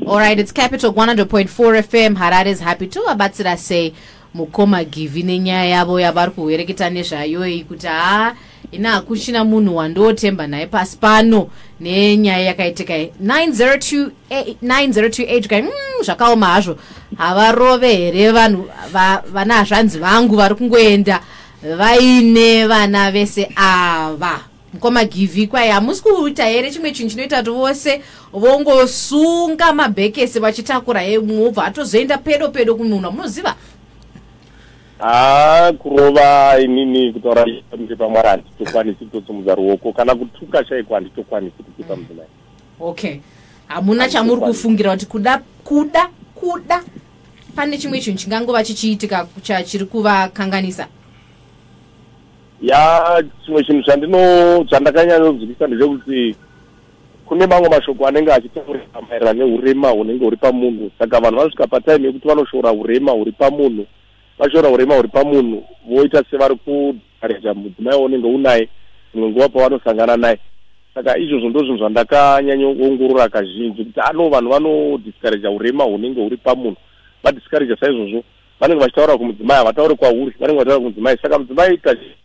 All 0.07 0.17
right, 0.17 0.37
it's 0.39 0.51
Capital 0.51 0.91
100.4 0.93 1.47
FM. 1.47 2.15
Harare 2.17 2.47
is 2.47 2.59
happy 2.59 2.87
to 2.87 2.99
abatsira 3.01 3.57
sei 3.57 3.93
mukoma 4.35 4.83
givi 4.85 5.23
nenyaya 5.23 5.65
yavo 5.65 5.99
yavari 5.99 6.31
kuwereketa 6.31 6.89
nezvayo 6.89 7.47
iyi 7.47 7.63
kuti 7.63 7.87
ha 7.87 8.35
ina 8.71 8.91
hakuchina 8.91 9.43
munhu 9.43 9.75
wandotemba 9.75 10.47
naye 10.47 10.65
pasi 10.67 10.97
pano. 10.97 11.49
Nenyaya 11.79 12.39
yakaitika 12.45 12.97
iyi. 12.97 13.11
9028 13.23 15.47
kai 15.47 15.61
mm, 15.61 15.69
zvakaoma 16.03 16.45
hazvo. 16.45 16.75
Havarove 17.17 17.95
here 17.95 18.31
vanhu 18.31 18.65
va- 18.93 19.23
vana 19.31 19.53
hazvanzi 19.53 19.99
vangu 19.99 20.35
vari 20.35 20.55
kungoenda. 20.55 21.19
Vaine 21.77 22.67
vana 22.67 23.11
vese 23.11 23.49
ava 23.55 24.39
mukoma 24.73 25.05
givhi 25.05 25.47
kwai 25.47 25.69
hamusi 25.69 26.01
kuita 26.03 26.45
here 26.45 26.71
chimwe 26.71 26.91
chinhu 26.91 27.09
chinoita 27.09 27.37
kuti 27.39 27.49
vose 27.51 28.01
vongosunga 28.33 29.73
mabhekesi 29.73 30.39
vachitakura 30.39 31.01
obva 31.47 31.65
atozoenda 31.65 32.17
pedo 32.17 32.49
pedo 32.49 32.75
kumunhu 32.75 33.11
munoziva? 33.11 33.55
Ha 34.99 35.73
kurova 35.79 36.59
inini 36.59 37.13
kutaura 37.13 37.45
ndi 37.77 37.95
pamwari 37.95 38.27
handitokwanisi 38.27 39.05
kutosimudza 39.05 39.55
ruoko. 39.55 39.91
Kana 39.93 40.15
kutuka 40.15 40.63
chaiko 40.63 40.93
handitokwanisi 40.93 41.63
kutuka 41.63 41.95
mudzimai 41.95 42.25
okay. 42.79 43.15
Hamuna 43.67 44.09
chamuri 44.09 44.41
kufungira 44.41 44.91
kuti 44.91 45.05
kuda 45.05 45.41
kuda 45.63 46.09
kuda? 46.35 46.83
Pane 47.55 47.77
chimwe 47.77 47.99
chinhu 47.99 48.17
chingangova 48.17 48.63
chichiitika 48.63 49.27
cha- 49.41 49.63
chiri 49.63 49.85
kuvakanganisa 49.85 50.87
ya 52.61 53.23
chimwe 53.45 53.63
chinhu 53.63 53.83
chandino 53.83 54.19
chandakanyanyozwisisa 54.69 55.67
ndechekuti 55.67 56.35
kune 57.25 57.47
mamwe 57.47 57.69
mashoko 57.69 58.07
anenge 58.07 58.33
achitaurira 58.33 58.85
maererano 59.09 59.45
neurema 59.47 59.89
hunenge 59.89 60.25
huri 60.25 60.37
pamunhu 60.37 60.91
saka 60.99 61.19
vanhu 61.19 61.37
vanosvika 61.37 61.67
pataimu 61.67 62.05
yekuti 62.05 62.27
vanoshora 62.27 62.71
urema 62.71 63.11
huri 63.11 63.31
pamunhu 63.31 63.85
vashora 64.39 64.69
urema 64.69 64.95
huri 64.95 65.07
pamunhu 65.07 65.63
voita 65.87 66.23
sevari 66.31 66.55
kudhareja 66.55 67.53
mudzimai 67.53 67.93
waunenge 67.95 68.27
unaye 68.27 68.69
imwe 69.13 69.29
nguva 69.29 69.49
pavanosangana 69.49 70.17
naye 70.17 70.39
saka 70.93 71.17
izvozvo 71.17 71.49
ndo 71.49 71.59
zvinhu 71.59 71.77
zvandakanyanyoongorora 71.77 73.29
kazhinji 73.29 73.85
kuti 73.85 73.99
ano 73.99 74.29
vanhu 74.29 74.49
vanodiscareja 74.49 75.51
urema 75.51 75.83
hunenge 75.83 76.21
huri 76.21 76.37
pamunhu 76.37 76.77
vadiscareja 77.23 77.77
saizvozvo 77.79 78.23
vanenge 78.59 78.81
vachitaura 78.83 79.17
kumudzimai 79.17 79.57
havatauri 79.57 79.95
kwauri 79.95 80.35
vanenge 80.39 80.57
vachitaura 80.57 80.79
kumudzimai 80.79 81.17
saka 81.21 81.39
mudzimai 81.39 81.77
kazi 81.77 82.20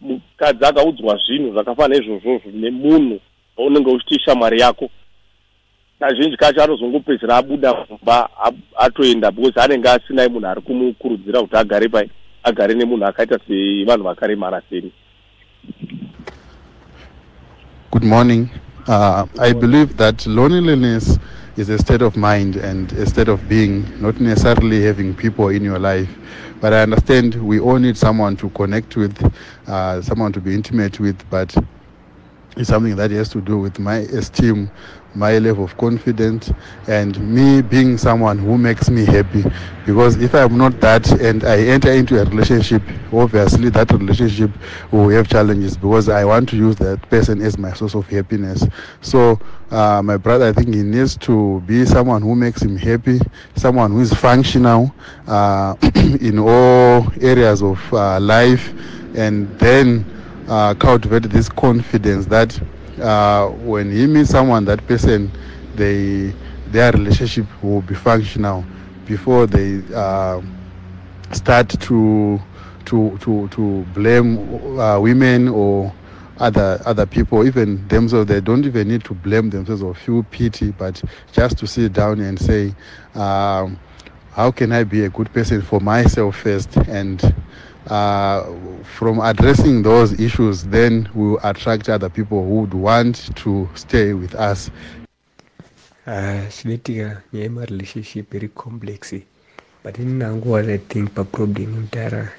mukadzi 0.00 0.64
akaudzwa 0.64 1.20
zvinhu 1.26 1.52
zvakafanana 1.52 2.02
izvozvozvo 2.02 2.50
nemunhu 2.52 3.20
waunenge 3.56 3.90
uchiti 3.90 4.20
shamwari 4.24 4.60
yako 4.60 4.90
kazhinji 6.00 6.36
kacho 6.36 6.62
anozongopedzisira 6.62 7.36
abuda 7.36 7.74
mumba 7.90 8.28
atoenda 8.76 9.30
because 9.30 9.60
anenge 9.60 9.88
asinai 9.88 10.28
munhu 10.28 10.46
ari 10.46 10.60
kumukurudzira 10.60 11.40
kuti 11.40 11.56
agare 11.56 11.88
pai 11.88 12.10
agare 12.42 12.74
nemunhu 12.74 13.06
akaita 13.06 13.38
sevanhu 13.46 14.04
vakaremara 14.04 14.62
seni 14.70 14.92
Good 17.90 18.04
morning. 18.04 18.48
Uh, 18.86 19.26
I 19.40 19.52
believe 19.52 19.96
that 19.96 20.24
loneliness 20.26 21.18
is 21.56 21.68
a 21.68 21.78
state 21.78 22.02
of 22.02 22.16
mind 22.16 22.56
and 22.56 22.92
a 22.92 23.04
state 23.04 23.28
of 23.28 23.48
being, 23.48 23.84
not 24.00 24.20
necessarily 24.20 24.82
having 24.82 25.14
people 25.14 25.48
in 25.48 25.64
your 25.64 25.78
life. 25.78 26.08
But 26.60 26.74
I 26.74 26.82
understand 26.82 27.34
we 27.36 27.58
all 27.58 27.78
need 27.78 27.96
someone 27.96 28.36
to 28.36 28.50
connect 28.50 28.96
with, 28.96 29.34
uh, 29.66 30.02
someone 30.02 30.32
to 30.32 30.40
be 30.40 30.54
intimate 30.54 31.00
with, 31.00 31.18
but 31.30 31.54
it's 32.56 32.68
something 32.68 32.96
that 32.96 33.10
has 33.12 33.28
to 33.30 33.40
do 33.40 33.58
with 33.58 33.78
my 33.78 33.96
esteem, 33.96 34.70
my 35.14 35.38
level 35.38 35.64
of 35.64 35.76
confidence, 35.76 36.52
and 36.88 37.18
me 37.20 37.62
being 37.62 37.96
someone 37.98 38.38
who 38.38 38.56
makes 38.58 38.88
me 38.90 39.04
happy. 39.04 39.44
Because 39.86 40.16
if 40.22 40.34
I'm 40.34 40.56
not 40.56 40.80
that 40.80 41.10
and 41.20 41.42
I 41.44 41.58
enter 41.58 41.90
into 41.90 42.20
a 42.20 42.24
relationship, 42.24 42.82
obviously 43.12 43.70
that 43.70 43.90
relationship 43.92 44.50
will 44.92 45.08
have 45.10 45.28
challenges 45.28 45.76
because 45.76 46.08
I 46.08 46.24
want 46.24 46.48
to 46.50 46.56
use 46.56 46.76
that 46.76 47.00
person 47.10 47.40
as 47.42 47.58
my 47.58 47.72
source 47.72 47.94
of 47.94 48.06
happiness. 48.08 48.64
So, 49.00 49.38
uh, 49.70 50.02
my 50.04 50.16
brother, 50.16 50.46
I 50.48 50.52
think 50.52 50.74
he 50.74 50.82
needs 50.82 51.16
to 51.18 51.60
be 51.66 51.84
someone 51.84 52.22
who 52.22 52.34
makes 52.34 52.62
him 52.62 52.76
happy, 52.76 53.20
someone 53.56 53.92
who 53.92 54.00
is 54.00 54.12
functional 54.12 54.94
uh, 55.26 55.74
in 56.20 56.38
all 56.38 57.06
areas 57.20 57.62
of 57.62 57.80
uh, 57.92 58.18
life, 58.20 58.72
and 59.16 59.48
then 59.58 60.04
uh, 60.48 60.74
cultivate 60.74 61.24
this 61.24 61.48
confidence 61.48 62.26
that 62.26 62.60
uh, 63.00 63.48
when 63.48 63.90
he 63.90 64.06
meets 64.06 64.30
someone, 64.30 64.64
that 64.66 64.86
person, 64.86 65.30
they 65.76 66.34
their 66.68 66.92
relationship 66.92 67.46
will 67.62 67.82
be 67.82 67.94
functional 67.94 68.64
before 69.06 69.46
they 69.46 69.82
uh, 69.94 70.40
start 71.32 71.68
to 71.68 72.40
to 72.86 73.18
to 73.18 73.48
to 73.48 73.84
blame 73.94 74.78
uh, 74.78 74.98
women 75.00 75.48
or 75.48 75.92
other 76.38 76.80
other 76.86 77.06
people, 77.06 77.46
even 77.46 77.86
themselves. 77.88 78.28
They 78.28 78.40
don't 78.40 78.64
even 78.64 78.88
need 78.88 79.04
to 79.04 79.14
blame 79.14 79.50
themselves 79.50 79.82
or 79.82 79.94
feel 79.94 80.22
pity, 80.24 80.70
but 80.72 81.02
just 81.32 81.58
to 81.58 81.66
sit 81.66 81.92
down 81.92 82.20
and 82.20 82.38
say. 82.38 82.74
Um, 83.14 83.78
how 84.32 84.50
can 84.52 84.70
I 84.70 84.84
be 84.84 85.04
a 85.04 85.10
good 85.10 85.32
person 85.32 85.60
for 85.60 85.80
myself 85.80 86.36
first? 86.36 86.76
And 86.76 87.20
uh, 87.86 88.44
from 88.84 89.20
addressing 89.20 89.82
those 89.82 90.18
issues, 90.20 90.64
then 90.64 91.08
we 91.14 91.30
will 91.30 91.40
attract 91.42 91.88
other 91.88 92.08
people 92.08 92.42
who 92.44 92.60
would 92.60 92.74
want 92.74 93.34
to 93.36 93.68
stay 93.74 94.12
with 94.14 94.34
us. 94.34 94.70
Ah, 96.06 96.46
chinoitika 96.50 97.22
nyaya 97.32 97.44
yemarelationship 97.44 98.34
iri 98.34 98.48
complex 98.48 99.14
but 99.84 99.98
ini 99.98 100.12
nangu 100.18 100.50
what 100.50 100.68
i 100.68 100.78
think 100.78 101.10
paproblem 101.14 101.70
yemudhara 101.70 102.32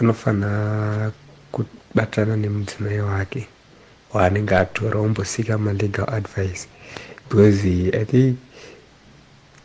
anofanira 0.00 1.12
kubatana 1.52 2.36
nemudzimai 2.36 3.00
wake 3.00 3.48
waanenge 4.12 4.54
atora 4.56 5.00
ombosika 5.00 5.58
malegal 5.58 6.08
advice 6.14 6.68
because 7.28 7.64
i 8.00 8.04
think 8.04 8.38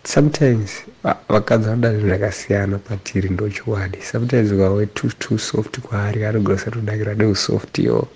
sometimes 0.03 0.71
va- 1.03 1.17
vakadzi 1.29 1.65
vanoda 1.69 1.91
zvinhu 1.91 2.07
zvakasiyana 2.07 2.77
patiri 2.77 3.29
ndochokwadi 3.29 3.97
sometimes 4.11 4.51
ukawe 4.51 4.85
too, 4.85 5.09
too 5.19 5.37
soft 5.37 5.79
kwaari 5.79 6.25
anogona 6.25 6.59
satodakira 6.59 7.13
neusoft 7.13 7.79
yo. 7.79 8.07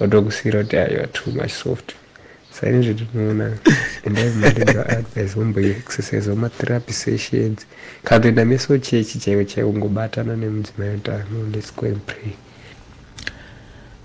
Otokusiyira 0.00 0.62
kuti 0.62 0.76
aiwa 0.76 1.06
too 1.06 1.30
much 1.30 1.50
soft. 1.50 1.92
Saini 2.60 2.82
zvitinoona 2.82 3.58
endai 4.04 4.30
malegal 4.30 4.90
advice 4.90 5.40
omboexercise 5.40 6.30
omatherapy 6.30 6.92
sessions. 6.92 7.66
Kanoenda 8.04 8.44
meso 8.44 8.78
chechi 8.78 9.18
chaivo 9.18 9.44
chaivo 9.44 9.72
ngobatana 9.72 10.36
nemudzimai 10.36 10.96
kuti 10.96 11.10
ano 11.10 11.46
lets 11.54 11.74
go 11.76 11.86
and 11.86 12.00
pray. 12.06 12.32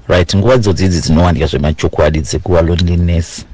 Right 0.07 0.35
nguva 0.35 0.57
dzodzidzi 0.57 1.01
dzinowanika 1.01 1.45
zvemachokwadi 1.45 2.21
dzekuva 2.21 2.61
loneliness 2.61 3.45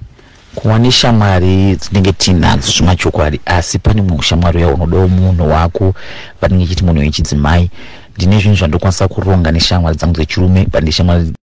kuva 0.55 0.79
neshamwari 0.79 1.75
dzinenge 1.75 2.11
tinadzo 2.11 2.71
zvemachokwadi 2.71 3.39
asi 3.45 3.79
pane 3.79 4.01
mumwe 4.01 4.19
ushamwari 4.19 4.57
uya 4.57 4.73
unodawo 4.73 5.07
munhu 5.07 5.49
wako 5.49 5.93
patinenge 6.39 6.69
chiti 6.69 6.83
munhu 6.83 6.99
wechidzimai 6.99 7.69
ndine 8.17 8.39
zvinhu 8.39 8.57
zvandokwanisa 8.57 9.07
kuronga 9.07 9.51
neshamwari 9.51 9.97
dzangu 9.97 10.15
dzechirume 10.15 10.65
pande 10.65 11.40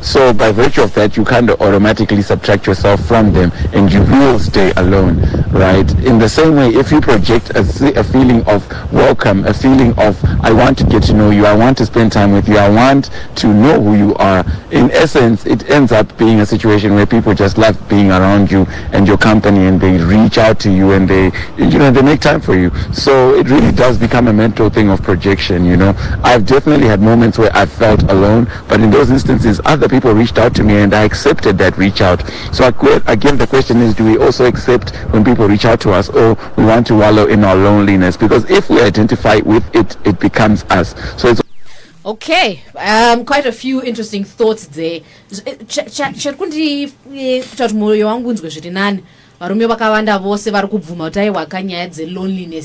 So 0.00 0.32
by 0.32 0.52
virtue 0.52 0.82
of 0.82 0.94
that, 0.94 1.16
you 1.16 1.24
kind 1.24 1.50
of 1.50 1.60
automatically 1.60 2.22
subtract 2.22 2.66
yourself 2.66 3.04
from 3.06 3.32
them 3.32 3.52
and 3.72 3.92
you 3.92 4.00
will 4.02 4.38
stay 4.38 4.72
alone, 4.76 5.20
right? 5.50 5.90
In 6.04 6.18
the 6.18 6.28
same 6.28 6.54
way, 6.54 6.68
if 6.68 6.92
you 6.92 7.00
project 7.00 7.50
a, 7.50 7.60
a 7.98 8.04
feeling 8.04 8.44
of 8.46 8.66
welcome, 8.92 9.44
a 9.44 9.52
feeling 9.52 9.98
of, 9.98 10.22
I 10.40 10.52
want 10.52 10.78
to 10.78 10.84
get 10.84 11.02
to 11.04 11.12
know 11.14 11.30
you, 11.30 11.46
I 11.46 11.54
want 11.54 11.76
to 11.78 11.86
spend 11.86 12.12
time 12.12 12.32
with 12.32 12.48
you, 12.48 12.56
I 12.58 12.68
want 12.68 13.10
to 13.36 13.48
know 13.48 13.80
who 13.80 13.96
you 13.96 14.14
are, 14.14 14.44
in 14.70 14.90
essence, 14.92 15.46
it 15.46 15.68
ends 15.70 15.92
up 15.92 16.16
being 16.16 16.40
a 16.40 16.46
situation 16.46 16.94
where 16.94 17.06
people 17.06 17.34
just 17.34 17.58
love 17.58 17.76
being 17.88 18.10
around 18.10 18.50
you 18.50 18.66
and 18.92 19.06
your 19.06 19.18
company 19.18 19.66
and 19.66 19.80
they 19.80 19.98
reach 19.98 20.38
out 20.38 20.60
to 20.60 20.70
you 20.70 20.92
and 20.92 21.08
they, 21.08 21.32
you 21.56 21.78
know, 21.78 21.90
they 21.90 22.02
make 22.02 22.20
time 22.20 22.40
for 22.40 22.54
you. 22.54 22.70
So 22.92 23.34
it 23.34 23.48
really 23.48 23.72
does 23.72 23.98
become 23.98 24.28
a 24.28 24.32
mental 24.32 24.70
thing 24.70 24.90
of 24.90 25.02
projection, 25.02 25.64
you 25.64 25.76
know. 25.76 25.94
I've 26.22 26.46
definitely 26.46 26.86
had 26.86 27.00
moments 27.00 27.38
where 27.38 27.54
I 27.54 27.66
felt 27.66 28.02
alone, 28.04 28.50
but 28.68 28.80
in 28.80 28.90
those 28.90 29.10
instances, 29.10 29.60
other 29.64 29.87
people 29.88 30.12
reached 30.12 30.38
out 30.38 30.54
to 30.56 30.64
me 30.64 30.76
and 30.76 30.94
I 30.94 31.04
accepted 31.04 31.58
that 31.58 31.76
reach 31.78 32.00
out. 32.00 32.22
So 32.52 32.66
again, 33.06 33.36
the 33.38 33.46
question 33.46 33.82
is, 33.82 33.94
do 33.94 34.04
we 34.04 34.18
also 34.18 34.44
accept 34.46 34.94
when 35.12 35.24
people 35.24 35.48
reach 35.48 35.64
out 35.64 35.80
to 35.80 35.92
us 35.92 36.08
or 36.08 36.36
we 36.56 36.64
want 36.64 36.86
to 36.88 36.94
wallow 36.94 37.26
in 37.26 37.44
our 37.44 37.56
loneliness? 37.56 38.16
Because 38.16 38.48
if 38.50 38.68
we 38.70 38.80
identify 38.80 39.36
with 39.36 39.64
it, 39.74 39.96
it 40.04 40.20
becomes 40.20 40.64
us. 40.64 40.94
So 41.20 41.28
it's 41.28 41.40
okay 42.04 42.62
um, 42.76 43.24
quite 43.24 43.44
a 43.44 43.52
few 43.52 43.82
interesting 43.82 44.24
thoughts 44.24 44.66
there 44.68 45.00
eh, 45.46 45.56
cha- 45.66 45.82
cha- 45.82 46.12
chiri 46.12 46.36
kuti 46.36 46.92
mwoyo 47.74 48.06
wangu 48.06 48.28
unzwe 48.28 48.50
zviri 48.50 48.70
nani 48.70 49.02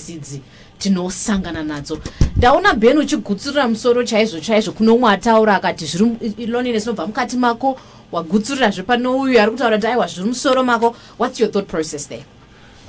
idzi 0.09 0.41
tinosangana 0.83 1.63
nadzo. 1.63 1.99
Ndaona 2.37 2.73
ben 2.73 2.97
uchigutsurira 2.97 3.67
musoro 3.67 4.03
chaizvo 4.03 4.39
chaizvo 4.39 4.71
kuno 4.71 4.95
umwe 4.95 5.11
ataura 5.11 5.55
akati 5.55 5.85
zviri 5.85 6.45
loneliness 6.47 6.85
inobva 6.85 7.07
mukati 7.07 7.37
mako. 7.37 7.77
Wagutsurira 8.11 8.71
zvepano 8.71 9.19
uyu 9.19 9.41
ari 9.41 9.51
kutaura 9.51 9.77
kuti 9.77 9.87
aiwa 9.87 10.07
zviri 10.07 10.29
musoro 10.29 10.63
mako. 10.63 10.95
What's 11.17 11.39
your 11.39 11.51
thought 11.51 11.67
process 11.67 12.07
there? 12.07 12.25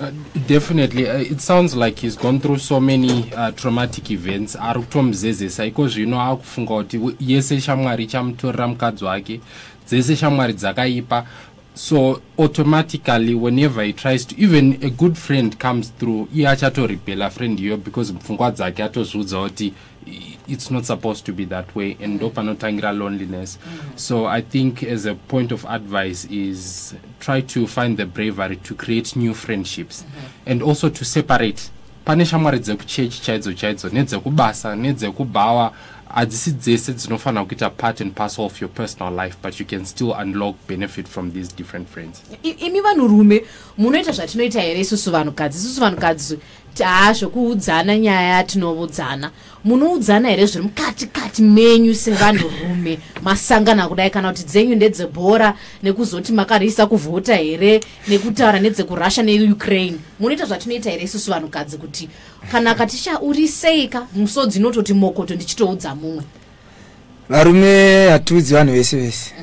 Uh, 0.00 0.10
definitely 0.48 1.08
uh, 1.08 1.32
it 1.32 1.40
sounds 1.40 1.76
like 1.76 2.00
he's 2.00 2.16
gone 2.16 2.40
through 2.40 2.58
so 2.58 2.80
many 2.80 3.32
uh, 3.32 3.50
traumatic 3.52 4.10
events. 4.10 4.56
Ari 4.56 4.80
kutomuzezesa. 4.80 5.64
Iko 5.64 5.88
zvino 5.88 6.22
akufunga 6.22 6.74
kuti 6.74 7.00
yese 7.20 7.60
shamwari 7.60 8.04
ichamutorera 8.04 8.68
mukadzi 8.68 9.04
wake 9.04 9.40
dzese 9.88 10.16
shamwari 10.16 10.52
dzakaipa 10.52 11.26
so 11.74 12.22
automatically 12.38 13.34
whenever 13.34 13.82
he 13.82 13.92
tries 13.92 14.24
to 14.24 14.40
even 14.40 14.78
a 14.82 14.90
good 14.90 15.16
friend 15.16 15.58
comes 15.58 15.92
through 15.98 16.28
iye 16.34 16.48
achatoribhela 16.48 17.30
friend 17.30 17.58
iyoyo 17.60 17.76
because 17.76 18.12
pfungwa 18.12 18.50
dzake 18.50 18.82
atozviudza 18.82 19.40
kuti 19.42 19.72
it's 20.48 20.70
not 20.70 20.84
supposed 20.84 21.24
to 21.24 21.32
be 21.32 21.46
that 21.46 21.76
way 21.76 21.96
and 22.02 22.16
ndo 22.16 22.30
panotangira 22.30 22.92
loneliness. 22.92 23.58
So 23.96 24.26
i 24.26 24.42
think 24.42 24.82
as 24.82 25.06
a 25.06 25.14
point 25.14 25.52
of 25.52 25.64
advice 25.64 26.28
is 26.30 26.94
try 27.20 27.42
to 27.42 27.66
find 27.66 27.96
the 27.96 28.06
bravery 28.06 28.56
to 28.56 28.74
create 28.74 29.16
new 29.16 29.34
friendships 29.34 30.04
and 30.46 30.62
also 30.62 30.88
to 30.90 31.04
separate. 31.04 31.70
Pane 32.04 32.24
shamwari 32.24 32.58
dzekuchechi 32.58 33.22
chaidzo 33.22 33.52
chaidzo 33.52 33.88
nedzekubasa 33.88 34.76
nedzekubhawa 34.76 35.72
hadzisi 36.14 36.50
dzese 36.50 36.92
dzinofanira 36.92 37.44
kuita 37.44 37.70
part 37.70 38.00
and 38.00 38.12
parcel 38.14 38.44
of 38.44 38.60
your 38.60 38.70
personal 38.70 39.12
life 39.12 39.36
but 39.42 39.60
you 39.60 39.66
can 39.66 39.84
still 39.84 40.12
unlock 40.12 40.56
benefit 40.68 41.08
from 41.08 41.32
these 41.32 41.56
different 41.56 41.88
friends. 41.88 42.22
Imi 42.42 42.80
vanhurume 42.80 43.44
munoita 43.78 44.12
zvatinoita 44.12 44.60
here 44.60 44.80
isusu 44.80 45.10
vanhukadzi. 45.10 45.58
Isusu 45.58 45.80
vanhukadzi 45.80 46.38
taa 46.74 47.12
zvokuudzana 47.12 47.98
nyaya 47.98 48.44
tinovaudzana 48.44 49.30
munoudzana 49.64 50.28
here 50.28 50.46
zviri 50.46 50.64
mukati 50.64 51.06
kati 51.06 51.42
menyu 51.42 51.94
sevanhurume 51.94 52.98
masangana 53.22 53.88
kudai 53.88 54.10
kana 54.10 54.28
kuti 54.32 54.44
dzenyu 54.44 54.76
ndedzebhora 54.76 55.54
nekuzoti 55.82 56.32
makarisa 56.32 56.86
kuvhota 56.86 57.36
here 57.36 57.80
nekutaura 58.08 58.60
nedzekurussia 58.60 59.22
neukraine 59.22 59.98
munoita 60.20 60.46
zvatinoita 60.46 60.90
here 60.90 61.02
isusu 61.04 61.30
vanhukadzi 61.30 61.76
kuti 61.76 62.08
kana 62.52 62.74
katichaurisei 62.74 63.90
musodzi 64.14 64.58
inototi 64.58 64.94
mokoto 64.94 65.34
ndichitoudza 65.34 65.94
mumwe. 65.94 66.22
Varume 67.28 68.08
hatiudzi 68.10 68.54
vanhu 68.54 68.72
vese 68.72 68.96
vese 68.96 69.34